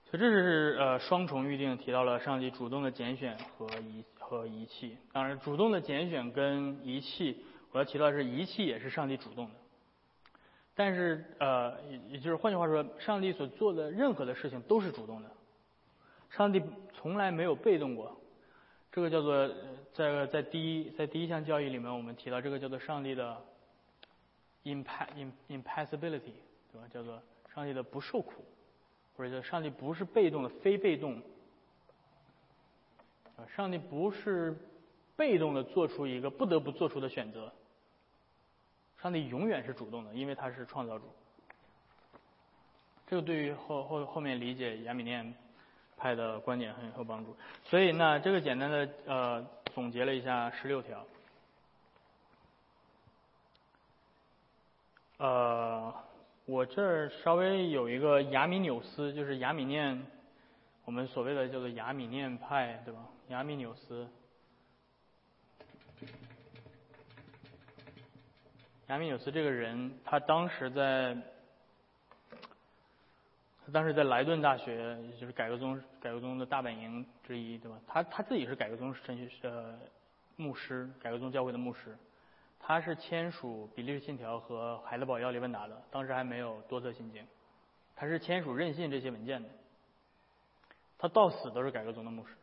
[0.05, 4.97] 所以这是呃双重预定提到了上帝主动的拣选和遗弃和遗弃。
[5.13, 9.51] 当然，主动的拣选跟遗弃，我要提到是遗弃也是上帝主动的。
[10.75, 15.31] 但是呃，也也就是换句话说，上帝所做的任何的事情都是主动的，
[16.29, 16.61] 上帝
[16.93, 18.19] 从来没有被动过。
[18.91, 19.49] 这个叫做
[19.93, 23.41] 在在第一在第一项教义里面，我们提到这个叫做上帝的
[24.65, 26.35] impass impassibility，
[26.73, 26.87] 对吧？
[26.91, 27.23] 叫做
[27.55, 28.43] 上帝的不受苦。
[29.15, 31.19] 或者叫上帝不是被动的，非被动，
[33.55, 34.55] 上帝不是
[35.15, 37.51] 被动的做出一个不得不做出的选择，
[39.01, 41.05] 上帝永远是主动的，因为他是创造主。
[43.07, 45.33] 这个对于后后后面理解亚米念
[45.95, 47.35] 派的观点很有帮助。
[47.65, 51.05] 所以呢，这个简单的呃总结了一下十六条，
[55.17, 55.93] 呃。
[56.49, 60.01] 我这儿稍微有一个亚米纽斯，就是亚米念，
[60.85, 63.01] 我们所谓的叫做亚米念派，对吧？
[63.29, 64.07] 亚米纽斯，
[68.87, 71.13] 亚米纽斯这个人，他当时在，
[73.65, 77.77] 他当时在莱顿大学，就是改革宗改革宗的大本营之一，对吧？
[77.85, 79.77] 他他自己是改革宗神学呃
[80.37, 81.97] 牧师，改革宗教会的牧师。
[82.59, 87.27] 他是签署《比利时信条》和《海德堡要理问答》的，当时还没有多册信经。
[87.93, 89.49] 他是签署任信这些文件的。
[90.97, 92.36] 他到死都是改革宗的牧师。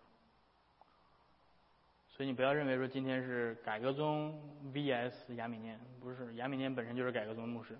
[2.17, 4.41] 所以你不要认为说今天是改革宗
[4.73, 7.77] VS 亚米念，不是，亚米念本身就是改革宗牧师。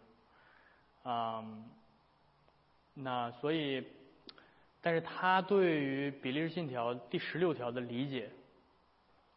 [1.05, 1.71] 嗯，
[2.95, 3.87] 那所以，
[4.81, 8.29] 但是他对于《比利时信条》第十六条的理解，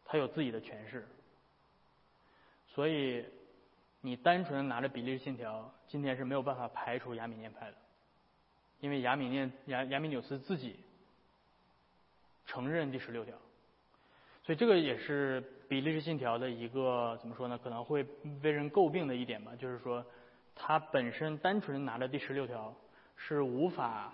[0.04, 1.06] 他有自己的诠释。
[2.66, 3.24] 所以，
[4.00, 7.76] 你单纯的拿着比利时信条，今天是没有办法排除亚米念派的，
[8.80, 10.80] 因为亚米念亚亚米纽斯自己
[12.46, 13.36] 承认第十六条，
[14.48, 17.58] 所以这个也是比利时信条的一个怎么说呢？
[17.62, 18.02] 可能会
[18.40, 20.02] 被人诟病的一点吧，就是说，
[20.54, 22.74] 它本身单纯拿着第十六条
[23.14, 24.10] 是无法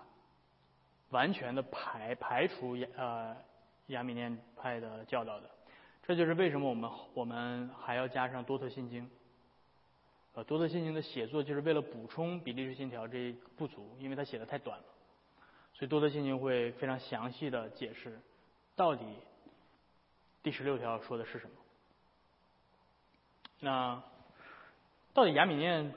[1.10, 3.36] 完全的排排除亚呃
[3.86, 5.48] 亚米念派的教导的。
[6.02, 9.08] 这就是为什么我们我们还要加上多特信经，
[10.34, 14.84] 呃，多特信经的写作就是为了补充比利时信条这不足，因为它写的太短了，
[15.74, 18.18] 所以多特信经会非常详细的解释
[18.74, 19.04] 到底
[20.44, 21.56] 第十六条说的是什么。
[23.58, 24.00] 那
[25.12, 25.92] 到底亚米念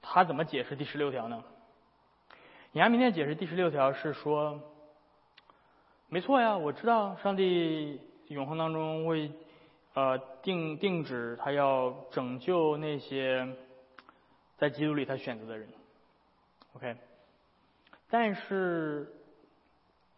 [0.00, 1.42] 他怎么解释第十六条呢？
[2.74, 4.60] 亚米念解释第十六条是说，
[6.08, 9.32] 没错呀，我知道上帝永恒当中会。
[9.94, 13.56] 呃，定定旨，他要拯救那些
[14.58, 15.66] 在基督里他选择的人
[16.74, 16.94] ，OK。
[18.10, 19.10] 但是，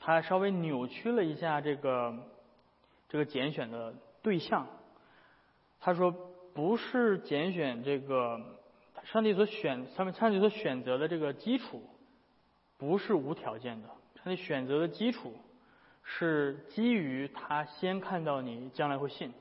[0.01, 2.13] 他稍微扭曲了一下这个
[3.09, 4.67] 这个拣选的对象。
[5.81, 6.11] 他说，
[6.55, 8.41] 不是拣选这个
[9.05, 11.83] 上帝所选，上面上帝所选择的这个基础，
[12.77, 13.89] 不是无条件的。
[14.23, 15.35] 上帝选择的基础
[16.03, 19.33] 是基于他先看到你将来会信。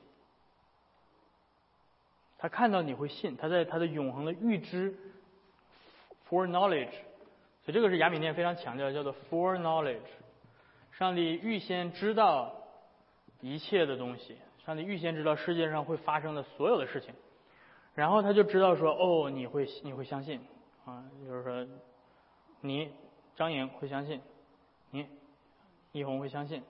[2.38, 4.96] 他看到你会信，他在他的永恒的预知
[6.30, 6.92] ，foreknowledge，
[7.64, 9.98] 所以这个是雅米念非常强调，叫做 foreknowledge。
[10.92, 12.57] 上帝预先知道
[13.54, 17.14] 一切的东西，上帝预先知道世界上会发生的所有的事情，
[17.94, 20.42] 然后他就知道说，哦，你会你会相信，
[20.86, 21.68] 啊，就是说，
[22.62, 22.92] 你
[23.36, 24.22] 张颖会相信，
[24.92, 25.08] 你
[25.92, 26.64] 一红会相信，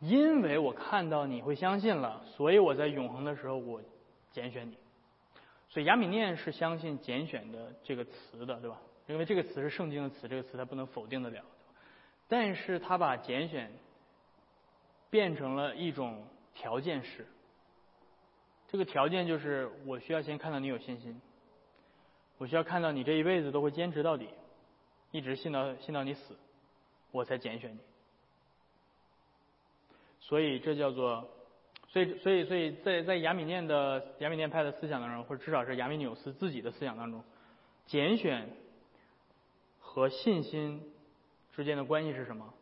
[0.00, 3.80] 因为我看到你会相信了，所以我在永恒的时候我。
[4.32, 4.76] 拣选你，
[5.70, 8.78] 所以亚米念是相信拣选的这个词的，对吧？
[9.06, 11.42] 因为这个词是圣经的词，这个词他不能否定得了。
[12.28, 13.72] 但是他把拣选
[15.16, 17.26] 变成了一种条件式，
[18.68, 21.18] 这个条件就是我需要先看到你有信心，
[22.36, 24.28] 我需要看到你这一辈子都会坚持到底，
[25.12, 26.36] 一直信到信到你死，
[27.12, 27.78] 我才拣选你。
[30.20, 31.26] 所以这叫做。
[31.88, 37.24] 所以，所以，所以在在亚米念的亚米念派的思想当中，或者至少是亚米纽斯自己的思想当中，
[37.86, 38.50] 拣选
[39.80, 40.92] 和信心
[41.52, 42.52] 之间的关系是什么？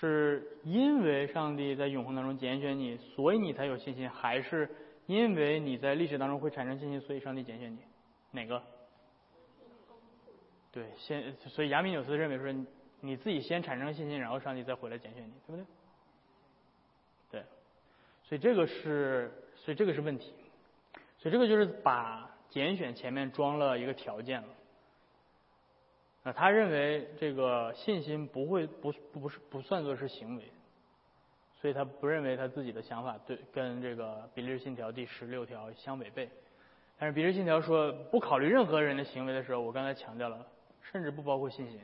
[0.00, 4.70] 是因为上帝在永恒当中拣选你，所以你才有信心，还是
[5.06, 7.78] 因为你在历史当中会产生信心，所以上帝拣选你？
[8.30, 8.62] 哪个？
[10.70, 12.66] 对，先，所以亚米纽斯认为说，
[13.00, 15.66] 你自己先产生信心，然后上帝再回来拣选你，对不对？
[17.30, 17.42] 对
[18.22, 20.32] 所以这个是，所以这个是问题，
[21.18, 24.48] 所以这个就是把拣选前面装了一个条件了。
[26.32, 30.42] 他认为这个信心不会不不不是不算作是行为，
[31.60, 36.28] 所以他不认为他自己的想法对跟这个比利时信条第十六条相违背。
[36.98, 40.44] 但是比利时信条说不考虑任何人的行为的时候，我刚才强调了，
[40.82, 41.80] 甚至不包括信心，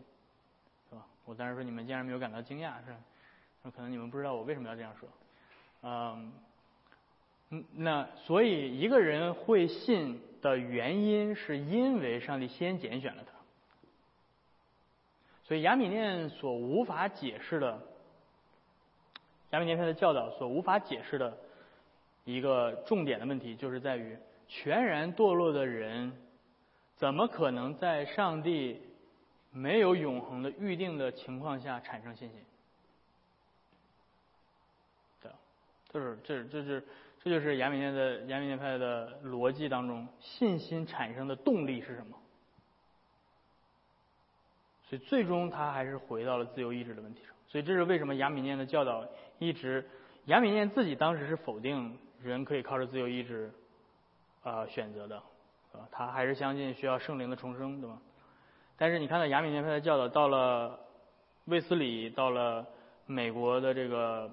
[0.89, 1.07] 是吧？
[1.25, 2.99] 我当时说你们竟然没有感到惊讶，是吧？
[3.63, 5.09] 那可能你们不知道我为什么要这样说，
[5.83, 6.33] 嗯，
[7.51, 13.34] 嗯，那所以一个人会信的原因是因为上帝先拣选了他。
[15.47, 17.79] 所以亚米念所无法解释的，
[19.51, 21.37] 亚米念派的教导所无法解释的
[22.25, 24.17] 一个重点的问题，就是在于
[24.49, 26.13] 全然堕落的人，
[26.97, 28.81] 怎么可能在上帝
[29.53, 32.39] 没有永恒的预定的情况下产生信心？
[35.23, 35.31] 对，
[35.93, 36.83] 就是这这是
[37.23, 42.17] 这就是亚米念的亚米念派的逻辑当中，信心产生的动力是什么？
[44.87, 47.31] 所以最终他还是回到了自由意志的问题上。
[47.47, 49.07] 所以这是为什么亚米念的教导
[49.39, 49.89] 一直，
[50.27, 53.53] 亚米念自己当时是否定人可以靠着自由意志，
[54.43, 55.17] 呃选择的，
[55.73, 57.99] 啊，他还是相信需要圣灵的重生，对吧？
[58.77, 60.79] 但是你看到亚米念派的教导到了
[61.45, 62.67] 卫斯理，到了
[63.07, 64.31] 美国的这个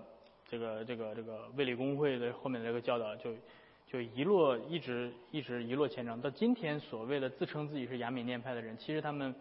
[0.49, 3.32] 这个这个这个卫理公会的后面的这个教导，就
[3.88, 6.20] 就一落一直一直一落千丈。
[6.20, 9.34] 到今天所谓的自称自己是亚米念派的人，其实他们。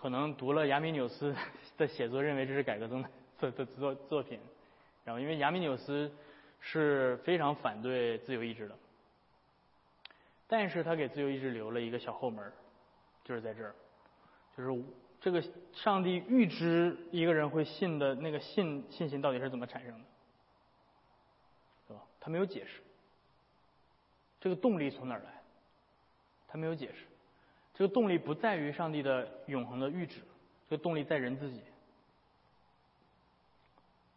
[0.00, 1.36] 可能读了亚米纽斯
[1.76, 3.04] 的写作，认为这是改革宗
[3.38, 4.40] 的的 作作品，
[5.04, 6.10] 然后因为亚米纽斯
[6.58, 8.74] 是非常反对自由意志的，
[10.46, 12.50] 但是他给自由意志留了一个小后门，
[13.24, 13.74] 就是在这儿，
[14.56, 14.82] 就是
[15.20, 15.44] 这个
[15.74, 20.04] 上帝预知一个人会信的那个信信心到底是怎么产生的，
[21.88, 22.00] 是吧？
[22.18, 22.80] 他没有解释，
[24.40, 25.42] 这个动力从哪来？
[26.48, 27.06] 他没有解释。
[27.80, 30.20] 这个动力不在于上帝的永恒的预旨，
[30.68, 31.62] 这个动力在人自己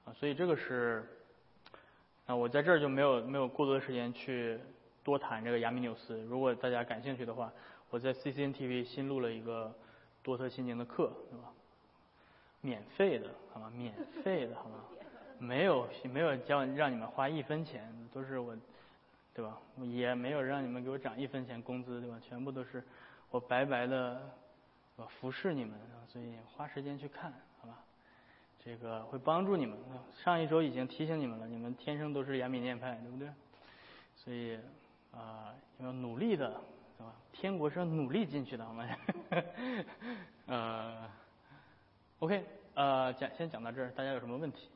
[0.04, 1.02] 啊，所以这个是
[2.26, 4.60] 啊，我在这儿就没有没有过多的时间去
[5.02, 6.22] 多谈这个亚米纽斯。
[6.24, 7.54] 如果大家感兴趣的话，
[7.90, 9.74] 我在 CCTV 新录了一个
[10.22, 11.50] 多特心经的课，是吧？
[12.60, 13.72] 免费的，好吗？
[13.74, 13.94] 免
[14.26, 14.76] 费的，好吗？
[15.40, 18.54] 没有没有叫让你们花一分钱，都是我，
[19.34, 19.58] 对吧？
[19.78, 22.20] 也没有让你们给我涨一分钱工资，对吧？
[22.22, 22.84] 全部都是。
[23.34, 24.30] 我白白的，
[24.96, 27.84] 我服侍你们啊，所以花时间去看，好吧？
[28.64, 29.76] 这个会帮助你们。
[30.24, 33.28] 上一周已经提醒你们了，你们天生都是雅米念派，对不对？
[34.16, 34.60] 所以
[35.12, 36.62] 啊，要努力的，
[36.96, 37.16] 是吧？
[37.32, 38.88] 天国是要努力进去的，好吗？
[40.46, 41.10] 呃
[42.20, 44.70] ，OK，呃，讲先讲到这儿，大家有什么问题？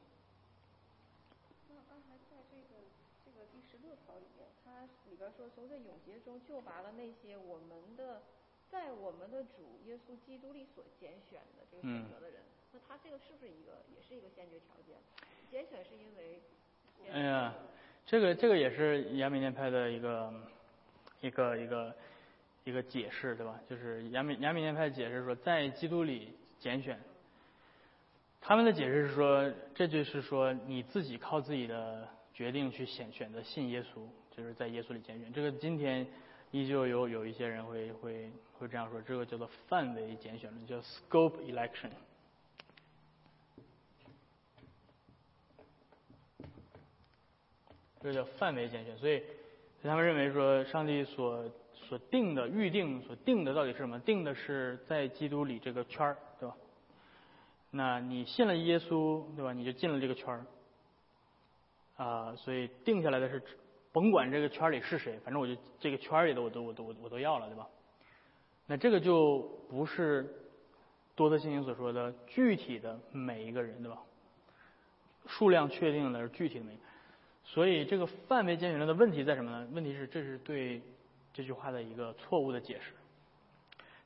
[1.69, 2.81] 那刚才在这个
[3.23, 4.81] 这个第十六条里面，它
[5.11, 8.23] 里边说，从这永劫中救拔了那些我们的。
[8.69, 12.41] 在我们的主耶稣基督里所拣选的这个选择的人，
[12.73, 14.97] 那他这个是不是一个也是一个先决条件？
[15.49, 16.41] 拣选是因为？
[17.11, 17.53] 哎呀，
[18.05, 20.33] 这个这个也是亚美念派的一个
[21.21, 21.95] 一个一个
[22.65, 23.59] 一个解释，对吧？
[23.69, 26.99] 就是亚美亚美念派解释说，在基督里拣选，
[28.41, 34.05] 他们的解释是说，这就是说你自己靠自己的决定去选选择信耶稣，
[34.35, 35.31] 就是在耶稣里拣选。
[35.31, 36.05] 这个今天。
[36.51, 41.89] 依旧有有一些人会会会这样说，这个叫做范围拣选论，叫 scope election，
[48.01, 48.97] 这叫范围拣选。
[48.97, 49.21] 所以，
[49.83, 53.99] 他们认为说，上帝所所定的预定所定的到底是什么？
[53.99, 56.55] 定的是在基督里这个圈儿，对吧？
[57.71, 59.51] 那你信了耶稣，对吧？
[59.51, 60.45] 你就进了这个圈儿，
[61.97, 63.43] 啊，所以定下来的是。
[63.97, 67.67] 甭管这个圈里是谁，反正我就这个圈里的我都我都我都要了，对吧？
[68.67, 69.39] 那这个就
[69.71, 70.23] 不是
[71.15, 73.97] 多特信经所说的具体的每一个人，对吧？
[75.25, 76.77] 数量确定的是具体的每，
[77.43, 79.67] 所以这个范围拣选论的问题在什么呢？
[79.73, 80.79] 问题是这是对
[81.33, 82.93] 这句话的一个错误的解释。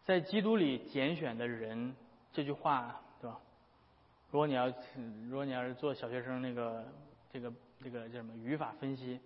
[0.06, 1.94] 在基督里拣选的人
[2.32, 3.38] 这句话，对吧？
[4.30, 4.68] 如果你要
[5.30, 6.86] 如果你要是做小学生那个
[7.34, 7.52] 这个
[7.84, 9.20] 这个叫什么语法分析。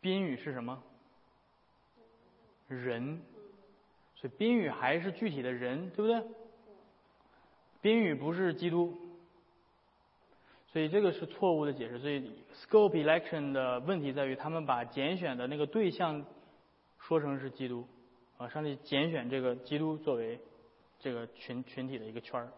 [0.00, 0.82] 宾语是什么？
[2.68, 3.22] 人，
[4.16, 6.22] 所以宾语还是具体的人，对不对？
[7.80, 8.92] 宾语不是基督，
[10.72, 11.98] 所以这个是错误的解释。
[11.98, 16.24] 所以 scope election 的问题在于，他们把拣选的那个对象
[16.98, 17.86] 说成是基督，
[18.36, 20.40] 啊，上帝拣选这个基督作为
[20.98, 22.52] 这个群群体的一个圈儿，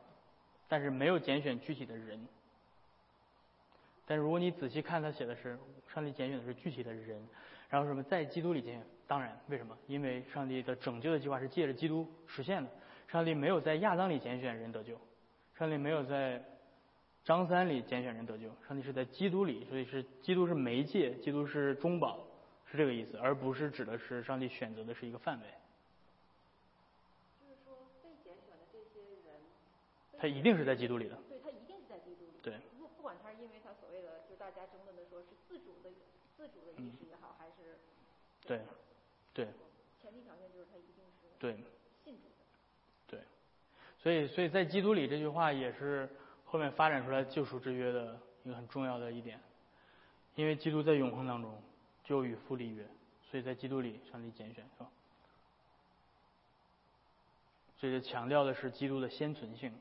[0.69, 2.27] 但是没有拣选具体的人。
[4.09, 5.59] 但如果你仔细看，他写的是
[5.93, 7.23] 上帝拣选的是具体的人，
[7.69, 8.87] 然后什么在基督里拣选？
[9.07, 9.77] 当然，为什么？
[9.87, 12.71] 因为上帝的拯救的计划是借着基督实现的。
[13.07, 14.99] 上帝没有在亚当里拣选人得救，
[15.59, 16.43] 上帝没有在
[17.25, 22.19] 张三里拣选人得救，上帝是在基督里，所以是基督是媒介，基督是中保，
[22.71, 25.47] 是这个意思，而不是指的是上帝选择的是一个范围。
[27.41, 29.41] 就是说被拣选的这些人，
[30.19, 31.17] 他一定是在基督里的。
[31.29, 32.33] 对他一定是在基督里。
[32.43, 32.61] 对。
[32.79, 35.89] 不不管他是因为他所谓的就大家争论的说是自主的
[36.39, 37.77] 自主的意识也好，还是
[38.47, 38.63] 对
[39.35, 39.49] 对。
[40.01, 41.53] 前提条件就是他一定是对
[42.05, 42.45] 信主的。
[43.09, 43.21] 对，
[44.01, 46.09] 所以所以在基督里这句话也是
[46.45, 49.41] 后面发展出来救赎之约的一个很重要的一点，
[50.37, 51.61] 因为基督在永恒当中
[52.05, 52.87] 就与父立约，
[53.29, 54.89] 所以在基督里上帝拣选是吧？
[57.81, 59.73] 这就强调的是基督的先存性。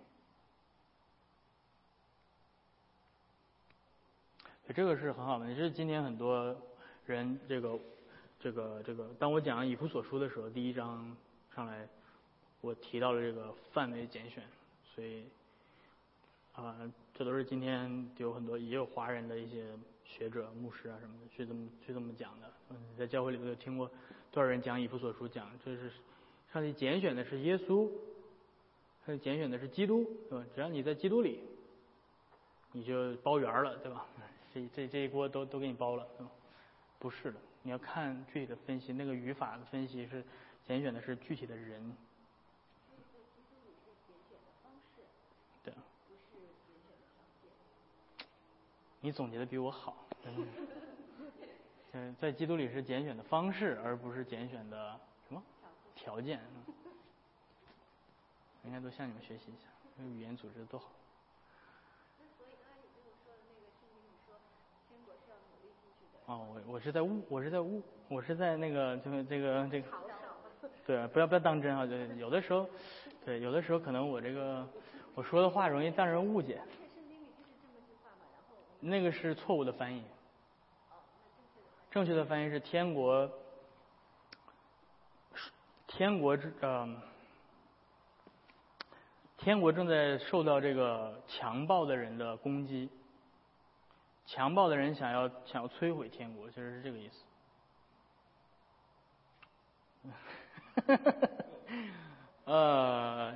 [4.76, 6.56] 这个是很好的，这是今天很多
[7.06, 7.80] 人这个
[8.40, 11.16] 这个这个，当我讲以弗所书的时候，第一章
[11.56, 11.88] 上来
[12.62, 14.44] 我提到了这个范围拣选，
[14.94, 15.24] 所以
[16.54, 16.76] 啊，
[17.14, 19.66] 这都是今天有很多也有华人的一些
[20.04, 22.52] 学者、牧师啊什么的去这么去这么讲的。
[22.70, 23.90] 嗯，在教会里头有听过
[24.32, 25.90] 多少人讲以弗所书，讲这是
[26.54, 27.90] 上帝拣选的是耶稣，
[29.06, 30.46] 他拣选的是基督，对吧？
[30.54, 31.40] 只要你在基督里，
[32.74, 34.06] 你就包圆了，对吧？
[34.58, 36.08] 这这这一锅都都给你包了，
[36.98, 40.24] 不是的，你要看具体的分析，那个语法的分析是
[40.66, 41.96] 拣选的是具体的人。
[45.64, 45.74] 对。
[49.02, 50.08] 你总结的比我好。
[51.94, 55.44] 嗯，在基督里是拣选的方式，而不是拣选的什么
[55.94, 56.42] 条件。
[58.64, 59.70] 应该都向你们学习一下，
[60.04, 60.92] 语言组织的多好。
[66.28, 69.88] 哦，我我是在误，我是在误，我是在那个就是这个这个，
[70.86, 71.86] 对，不要不要当真啊！
[71.86, 72.68] 对，有的时候，
[73.24, 74.68] 对，有的时候可能我这个
[75.16, 76.62] 我说的话容易让人误解。
[78.82, 80.04] 那个是错误的翻译。
[81.90, 83.32] 正确的翻译是天国，
[85.88, 87.02] 天国之呃，
[89.38, 92.90] 天国正在受到这个强暴的人的攻击。
[94.28, 97.24] 强暴的人想要想要摧毁天国，其实是这个意思。
[102.44, 103.34] 呃，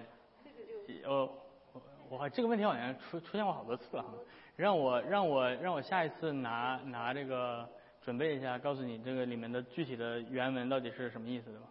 [1.05, 1.29] 呃，
[1.71, 4.09] 我我这个问题好像出出现过好多次了哈，
[4.57, 7.67] 让我让我让我下一次拿拿这个
[8.03, 11.67] 准备一下，告诉你这个里面的具体的原文到底是什么意思的吧？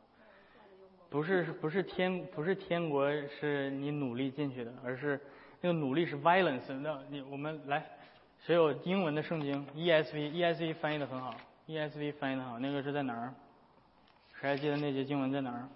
[1.10, 5.20] 不是不是天不是天国是你努力进去的，而是
[5.60, 6.72] 那个努力是 violence。
[6.72, 7.84] 那你我们来。
[8.46, 11.36] 谁有英文的圣经？ESV，ESV 翻译的很好
[11.68, 12.58] ，ESV 翻译的好。
[12.58, 13.34] 那个是在哪儿？
[14.40, 15.68] 谁还记得那节经文在哪儿？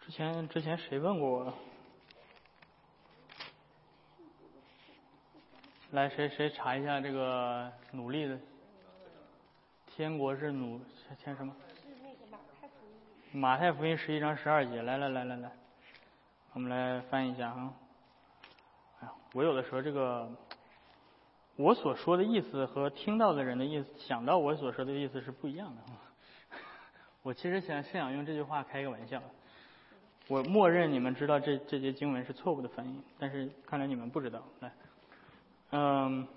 [0.00, 1.54] 之前之前谁问过我？
[5.92, 8.38] 来，谁谁查一下这个努力的？
[9.86, 10.80] 天国是努
[11.22, 11.54] 天什么？
[11.76, 13.38] 是那个马太福音。
[13.38, 15.52] 马太福音十一章十二节，来来来来来。
[16.54, 17.72] 我们来翻译一下啊！
[19.00, 20.30] 哎呀，我有的时候这个，
[21.56, 25.82] 我所说的意思和听到的人的意思，想到我所说的意思是不一样的。
[27.24, 29.20] 我其实想是想用这句话开个玩笑，
[30.28, 34.40] 我默认你们知道这这节经文是错误的翻译，但是看来你们不知道。
[34.60, 34.72] 来，
[35.72, 36.28] 嗯，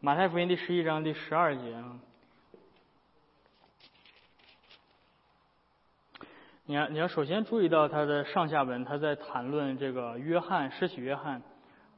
[0.00, 1.96] 马太福音第十一章第十二节啊。
[6.66, 11.42] 你要你要首先注意到他的上下文，他在谈论这个约翰施洗约翰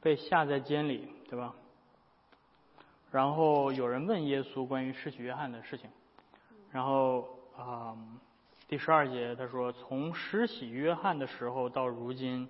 [0.01, 1.55] 被下在监里，对吧？
[3.09, 5.89] 然后有人问耶稣关于施洗约翰的事情，
[6.69, 7.95] 然后啊
[8.67, 12.49] 第十二节他说从施洗约翰的时候到如今，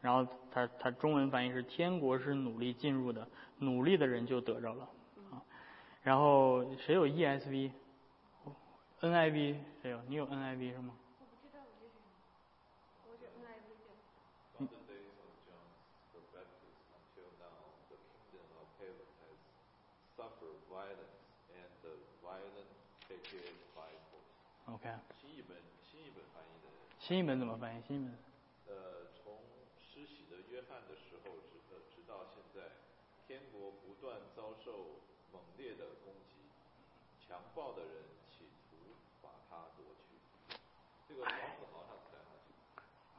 [0.00, 3.26] 然后他他中文翻译是天国是努力进入的，
[3.58, 4.88] 努力的人就得着了
[5.32, 5.42] 啊。
[6.04, 7.72] 然后谁有 ESV？
[9.02, 10.00] NIV 谁有？
[10.06, 10.94] 你有 NIV 是吗？
[11.18, 11.98] 我不知道我这是，
[13.02, 13.90] 我是 NIV 的。
[24.66, 24.88] OK。
[25.20, 26.70] 新译本，新译本翻译的。
[27.00, 27.82] 新译本怎么翻译？
[27.82, 28.14] 新译本。
[28.68, 29.42] 呃，从
[29.76, 31.58] 施洗的约翰的时候，直
[31.90, 32.70] 直到现在，
[33.26, 35.00] 天国不断遭受
[35.32, 36.46] 猛烈的攻击，
[37.26, 38.01] 强暴的人。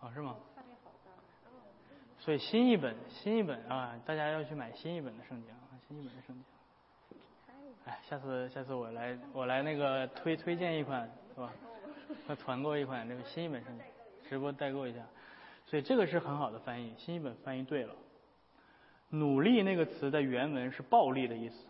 [0.04, 0.36] 哦，是吗？
[2.20, 6.44] 所以新一本，新一本啊，大家要去买新一本的圣经啊，新一本的圣经。
[7.86, 11.54] 哎，下次下次我来我来那个推推荐一款是吧？
[12.36, 13.86] 团购一款这个新一本圣经，
[14.30, 15.00] 直播代购一下。
[15.66, 17.96] 所以这个是很好的翻译，新一本翻译对了。
[19.10, 21.66] 努力那个词的原文是暴力的意思，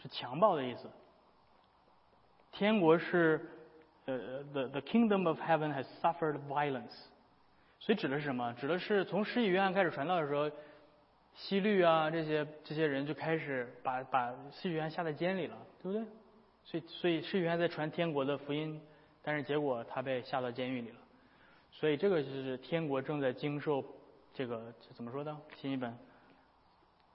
[0.00, 0.90] 是强暴的意思。
[2.52, 3.50] 天国是
[4.06, 6.94] 呃 the the kingdom of heaven has suffered violence，
[7.80, 8.52] 所以指的是什么？
[8.54, 10.50] 指的是从施洗约翰开始传道的时候，
[11.34, 16.06] 希律啊这些这些人就开始把把施洗约翰下在监里了，对不对？
[16.62, 18.80] 所以所以施洗约翰在传天国的福音，
[19.22, 20.96] 但是结果他被下到监狱里了。
[21.72, 23.82] 所以这个就是天国正在经受
[24.34, 25.34] 这个怎么说的？
[25.56, 25.96] 新一本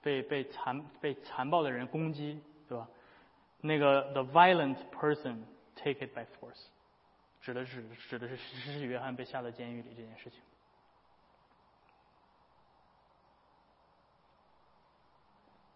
[0.02, 2.88] 被被残被残暴的人攻击，对吧？
[3.62, 5.44] 那个 the violent person
[5.76, 6.66] take it by force，
[7.40, 10.40] 指的是指的是施洗约翰被下到监狱里这件事情。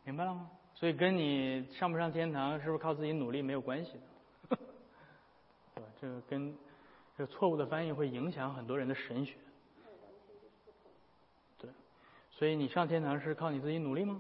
[0.10, 0.50] 明白了吗？
[0.74, 4.58] 所以跟你上不上天堂是不是靠自己努力没有关系的，
[5.76, 5.90] 对吧？
[6.02, 6.52] 这个跟
[7.16, 9.36] 这个错误的翻译会影响很多人的神学。
[11.60, 11.70] 对，
[12.32, 14.20] 所以你上天堂是靠你自己努力吗？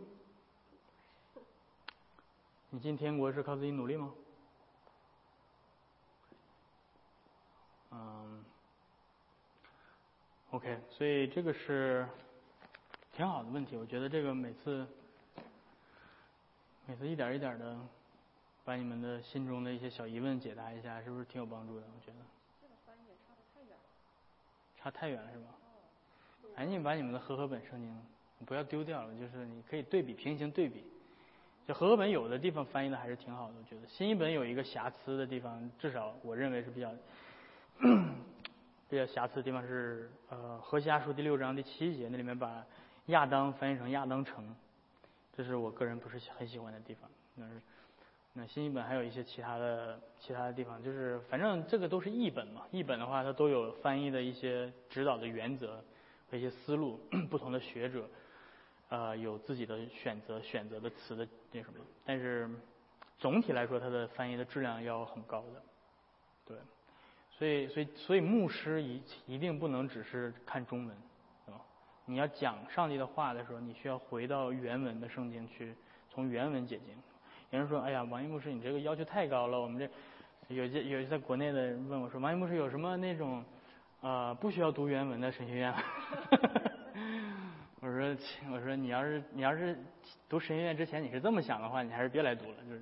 [2.69, 4.13] 你进天国是靠自己努力吗？
[7.89, 8.45] 嗯
[10.51, 12.07] ，OK，所以这个是
[13.11, 13.75] 挺好的问题。
[13.75, 14.87] 我觉得这个每次
[16.89, 17.77] 每次一点一点的
[18.65, 21.83] 把你们的心中的一些小疑问解答一下，是不是挺有帮助的？
[21.85, 22.17] 我觉得。
[22.59, 23.83] 这个翻译也差的太远了。
[24.75, 25.53] 差太远了是吧？
[26.55, 27.95] 赶紧把你们的和合本圣经
[28.43, 30.83] 不要丢掉了，就是你可以对比平行对比。
[31.67, 36.91] 就和合本有的地方翻译的还是挺好的，我觉得新一本有一个瑕疵的地方，至少我认为是比较
[38.89, 42.65] 比较瑕疵的地方是呃何西阿书第六章第七节那里面把
[43.07, 44.43] 亚当翻译成亚当城，
[45.39, 47.09] 这是我个人不是很喜欢的地方。
[47.35, 47.61] 那是
[48.33, 55.81] 那新译本还有一些其他的其他的地方，就是反正这个都是译本嘛，译本的话它都有翻译的一些指导的原则
[56.29, 58.05] 和一些思路，不同的学者。
[58.89, 62.49] 呃，有自己的选择，选择的词的那什么，但是
[63.17, 65.63] 总体来说，它的翻译的质量要很高的，
[66.43, 66.57] 对，
[67.31, 70.97] 所以，所以，所以牧师一一定不能只是看中文，
[72.09, 75.75] 你要讲上帝的话的时候，你需要回到原文的圣经去，
[76.09, 76.95] 从原文解经。
[77.51, 79.61] 有人说，哎呀，王一牧师，你这个要求太高了。
[79.61, 79.87] 我们这
[80.53, 83.45] 有些有些在国内的人问我说，王一牧师有什么那种
[84.01, 85.71] 啊不需要读原文的神学院？
[87.79, 88.17] 我说，
[88.51, 89.77] 我说你要是你要是
[90.27, 92.55] 读神学院之前你是这么想的话，你还是别来读了。
[92.67, 92.81] 就是，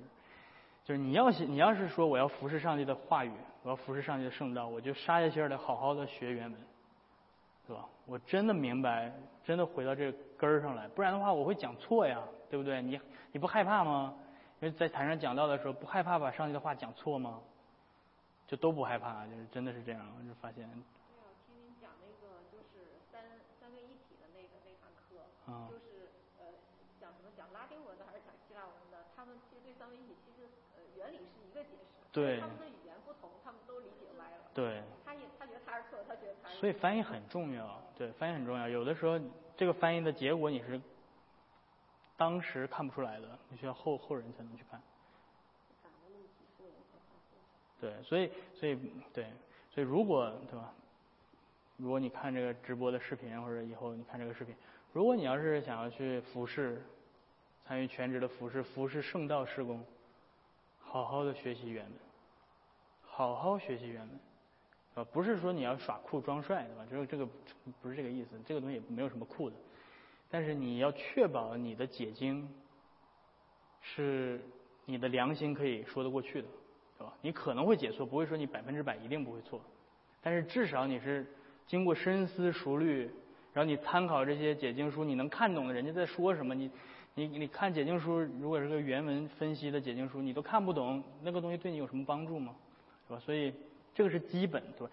[0.84, 6.58] 就是你要是你要是说我要服侍上帝的话语，我要服侍上帝的圣道，我就杀下心儿的好好的学原文，
[8.08, 9.12] 我真的明白，
[9.44, 12.80] 真的回到这个根儿上来，不然的话我会讲错呀，对不对？
[12.80, 12.98] 你
[13.32, 14.14] 你不害怕吗？
[14.60, 17.38] 因为在台上讲到的时候，不害怕把上帝的话讲错吗？
[18.46, 20.66] 就都不害怕，就是真的是这样，我就发现。
[25.68, 26.44] 就是呃
[27.00, 34.48] 讲什么讲拉丁文的还是讲希腊文的，他们其实对三位一体其实呃原理是一个解释，对，他们的语言不同，他们都理解歪了。
[34.54, 34.82] 对。
[35.04, 36.47] 他也他觉得他是错，他觉得他。
[36.58, 38.68] 所以翻译很重要，对，翻译很重要。
[38.68, 39.20] 有的时候
[39.56, 40.80] 这个翻译的结果你是
[42.16, 44.82] 当时看不出来的，你需要后后人才能去看。
[47.80, 48.76] 对，所以所以
[49.14, 49.30] 对，
[49.70, 50.72] 所以如果对吧？
[51.76, 54.52] 如果你看这个直播的视频，或者以后你看这个视频。
[54.92, 56.82] 如果你要是想要去服侍，
[57.64, 59.84] 参与全职的服侍，服侍圣道施工，
[60.80, 61.92] 好好的学习原文，
[63.02, 64.18] 好好学习原文，
[65.04, 66.86] 不是说你要耍酷装帅，对吧？
[66.90, 67.28] 这个这个
[67.80, 69.56] 不是这个意思，这个东西没有什么酷的，
[70.30, 72.48] 但是你要确保你的解经
[73.80, 74.40] 是
[74.84, 76.48] 你的良心可以说得过去的，
[76.98, 77.12] 对吧？
[77.22, 79.60] 你可能会解错，不会说你百分之百一定不会错，
[80.20, 81.26] 但是至少你是
[81.66, 83.10] 经过深思熟虑。
[83.54, 86.54] 然后你参考这些解经书，你能看懂的人家在说什么？
[86.54, 86.70] 你，
[87.14, 92.54] 你你看解经书，如果是个原文分析的解经书，你都看不懂，那个东西对你有什么帮助吗？
[93.08, 93.18] 是吧？
[93.18, 93.52] 所以
[93.98, 94.92] 这个是基本，对吧？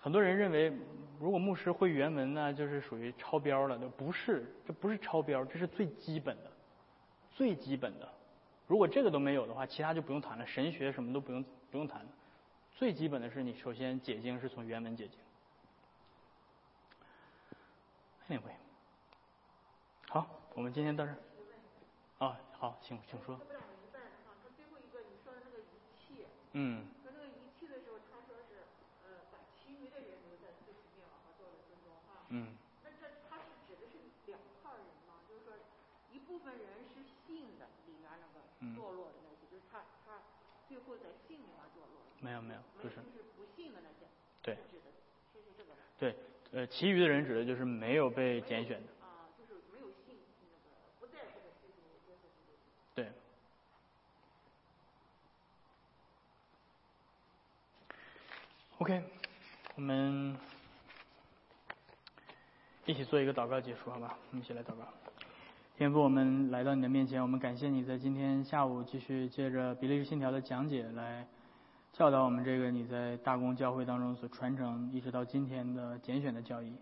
[0.00, 0.72] 很多人认为，
[1.20, 6.50] 如果牧师会原文呢，就是属于超标了，不是，这不是超标，这是最基本的，
[7.30, 8.08] 最基本的。
[8.66, 12.06] 如果这个都没有的话，其他就不用谈了，神学什么都不用不用谈了。
[12.74, 15.18] 最基本的是，你首先解经是从原文解经。
[18.28, 18.50] 那回，
[20.08, 21.18] 好，我们今天到这儿。
[22.16, 23.38] 啊，好，请请说。
[26.52, 26.82] 嗯。
[27.04, 28.64] 说那个仪器的时候，他说是
[29.04, 29.20] 呃，
[29.80, 32.26] 余的人留在四十面往后做了尊重哈。
[32.30, 32.56] 嗯。
[32.84, 35.22] 那这他是指的是两块人吗？
[35.28, 35.54] 就是说
[36.12, 38.42] 一部分人是信的里面那个
[38.74, 40.22] 堕落的那些，就是他他
[40.68, 42.10] 最后在信里面堕落了。
[42.20, 42.96] 没有没有，不是。
[42.96, 44.06] 就是不信的那些。
[44.42, 44.54] 对。
[44.70, 44.90] 指的
[45.32, 45.74] 是是这个。
[45.98, 46.14] 对，
[46.52, 48.92] 呃，其余的人指的就是没有被拣选的。
[49.04, 52.52] 啊，就是没有信那个不在这个基督耶稣基督。
[52.94, 53.12] 对。
[58.78, 59.02] OK，
[59.78, 60.34] 我们
[62.84, 64.18] 一起做一个祷告结束，好吧？
[64.28, 64.84] 我们一起来祷告。
[65.76, 71.24] 天父，我们来到你的面前，我们感谢你在今天下午继续借着比利时信条的讲解来
[71.92, 76.74] 教导我们这个你在大公教会当中所传承一直到今天的拣选的教义。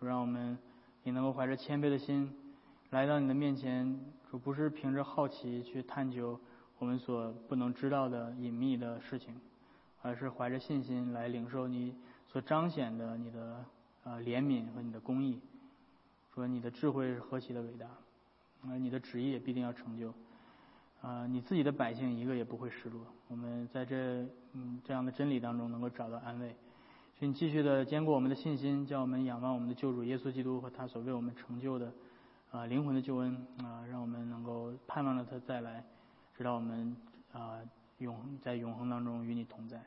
[0.00, 0.58] 主让我们
[1.04, 2.36] 也能够怀着谦卑的心
[2.90, 6.40] 来到你的面前，主不是凭着好奇去探究
[6.80, 9.40] 我们所不能知道的隐秘的事情。
[10.02, 11.92] 而是怀着信心来领受你
[12.36, 13.64] 所彰显的你的
[14.04, 15.40] 呃怜悯和你的公义，
[16.34, 17.86] 说你的智慧是何其的伟大，
[18.68, 20.12] 而你的旨意也必定要成就，
[21.00, 23.06] 啊，你自己的百姓一个也不会失落。
[23.28, 24.22] 我们在这
[24.52, 26.54] 嗯这样的真理当中能够找到安慰，
[27.18, 31.90] 请继续的坚固我们的信心，叫我们仰望我们的救主耶稣基督和他所为我们成就的
[32.50, 35.82] 啊灵魂的救恩啊，让我们能够盼望着他再来，
[36.36, 36.94] 直到我们
[37.32, 37.60] 啊
[37.96, 39.82] 永在永恒当中与你同在。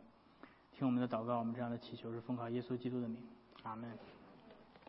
[0.80, 3.22] 听我们的祷告，我们这样的祈求是奉靠耶稣基督的名，
[3.64, 3.92] 阿门。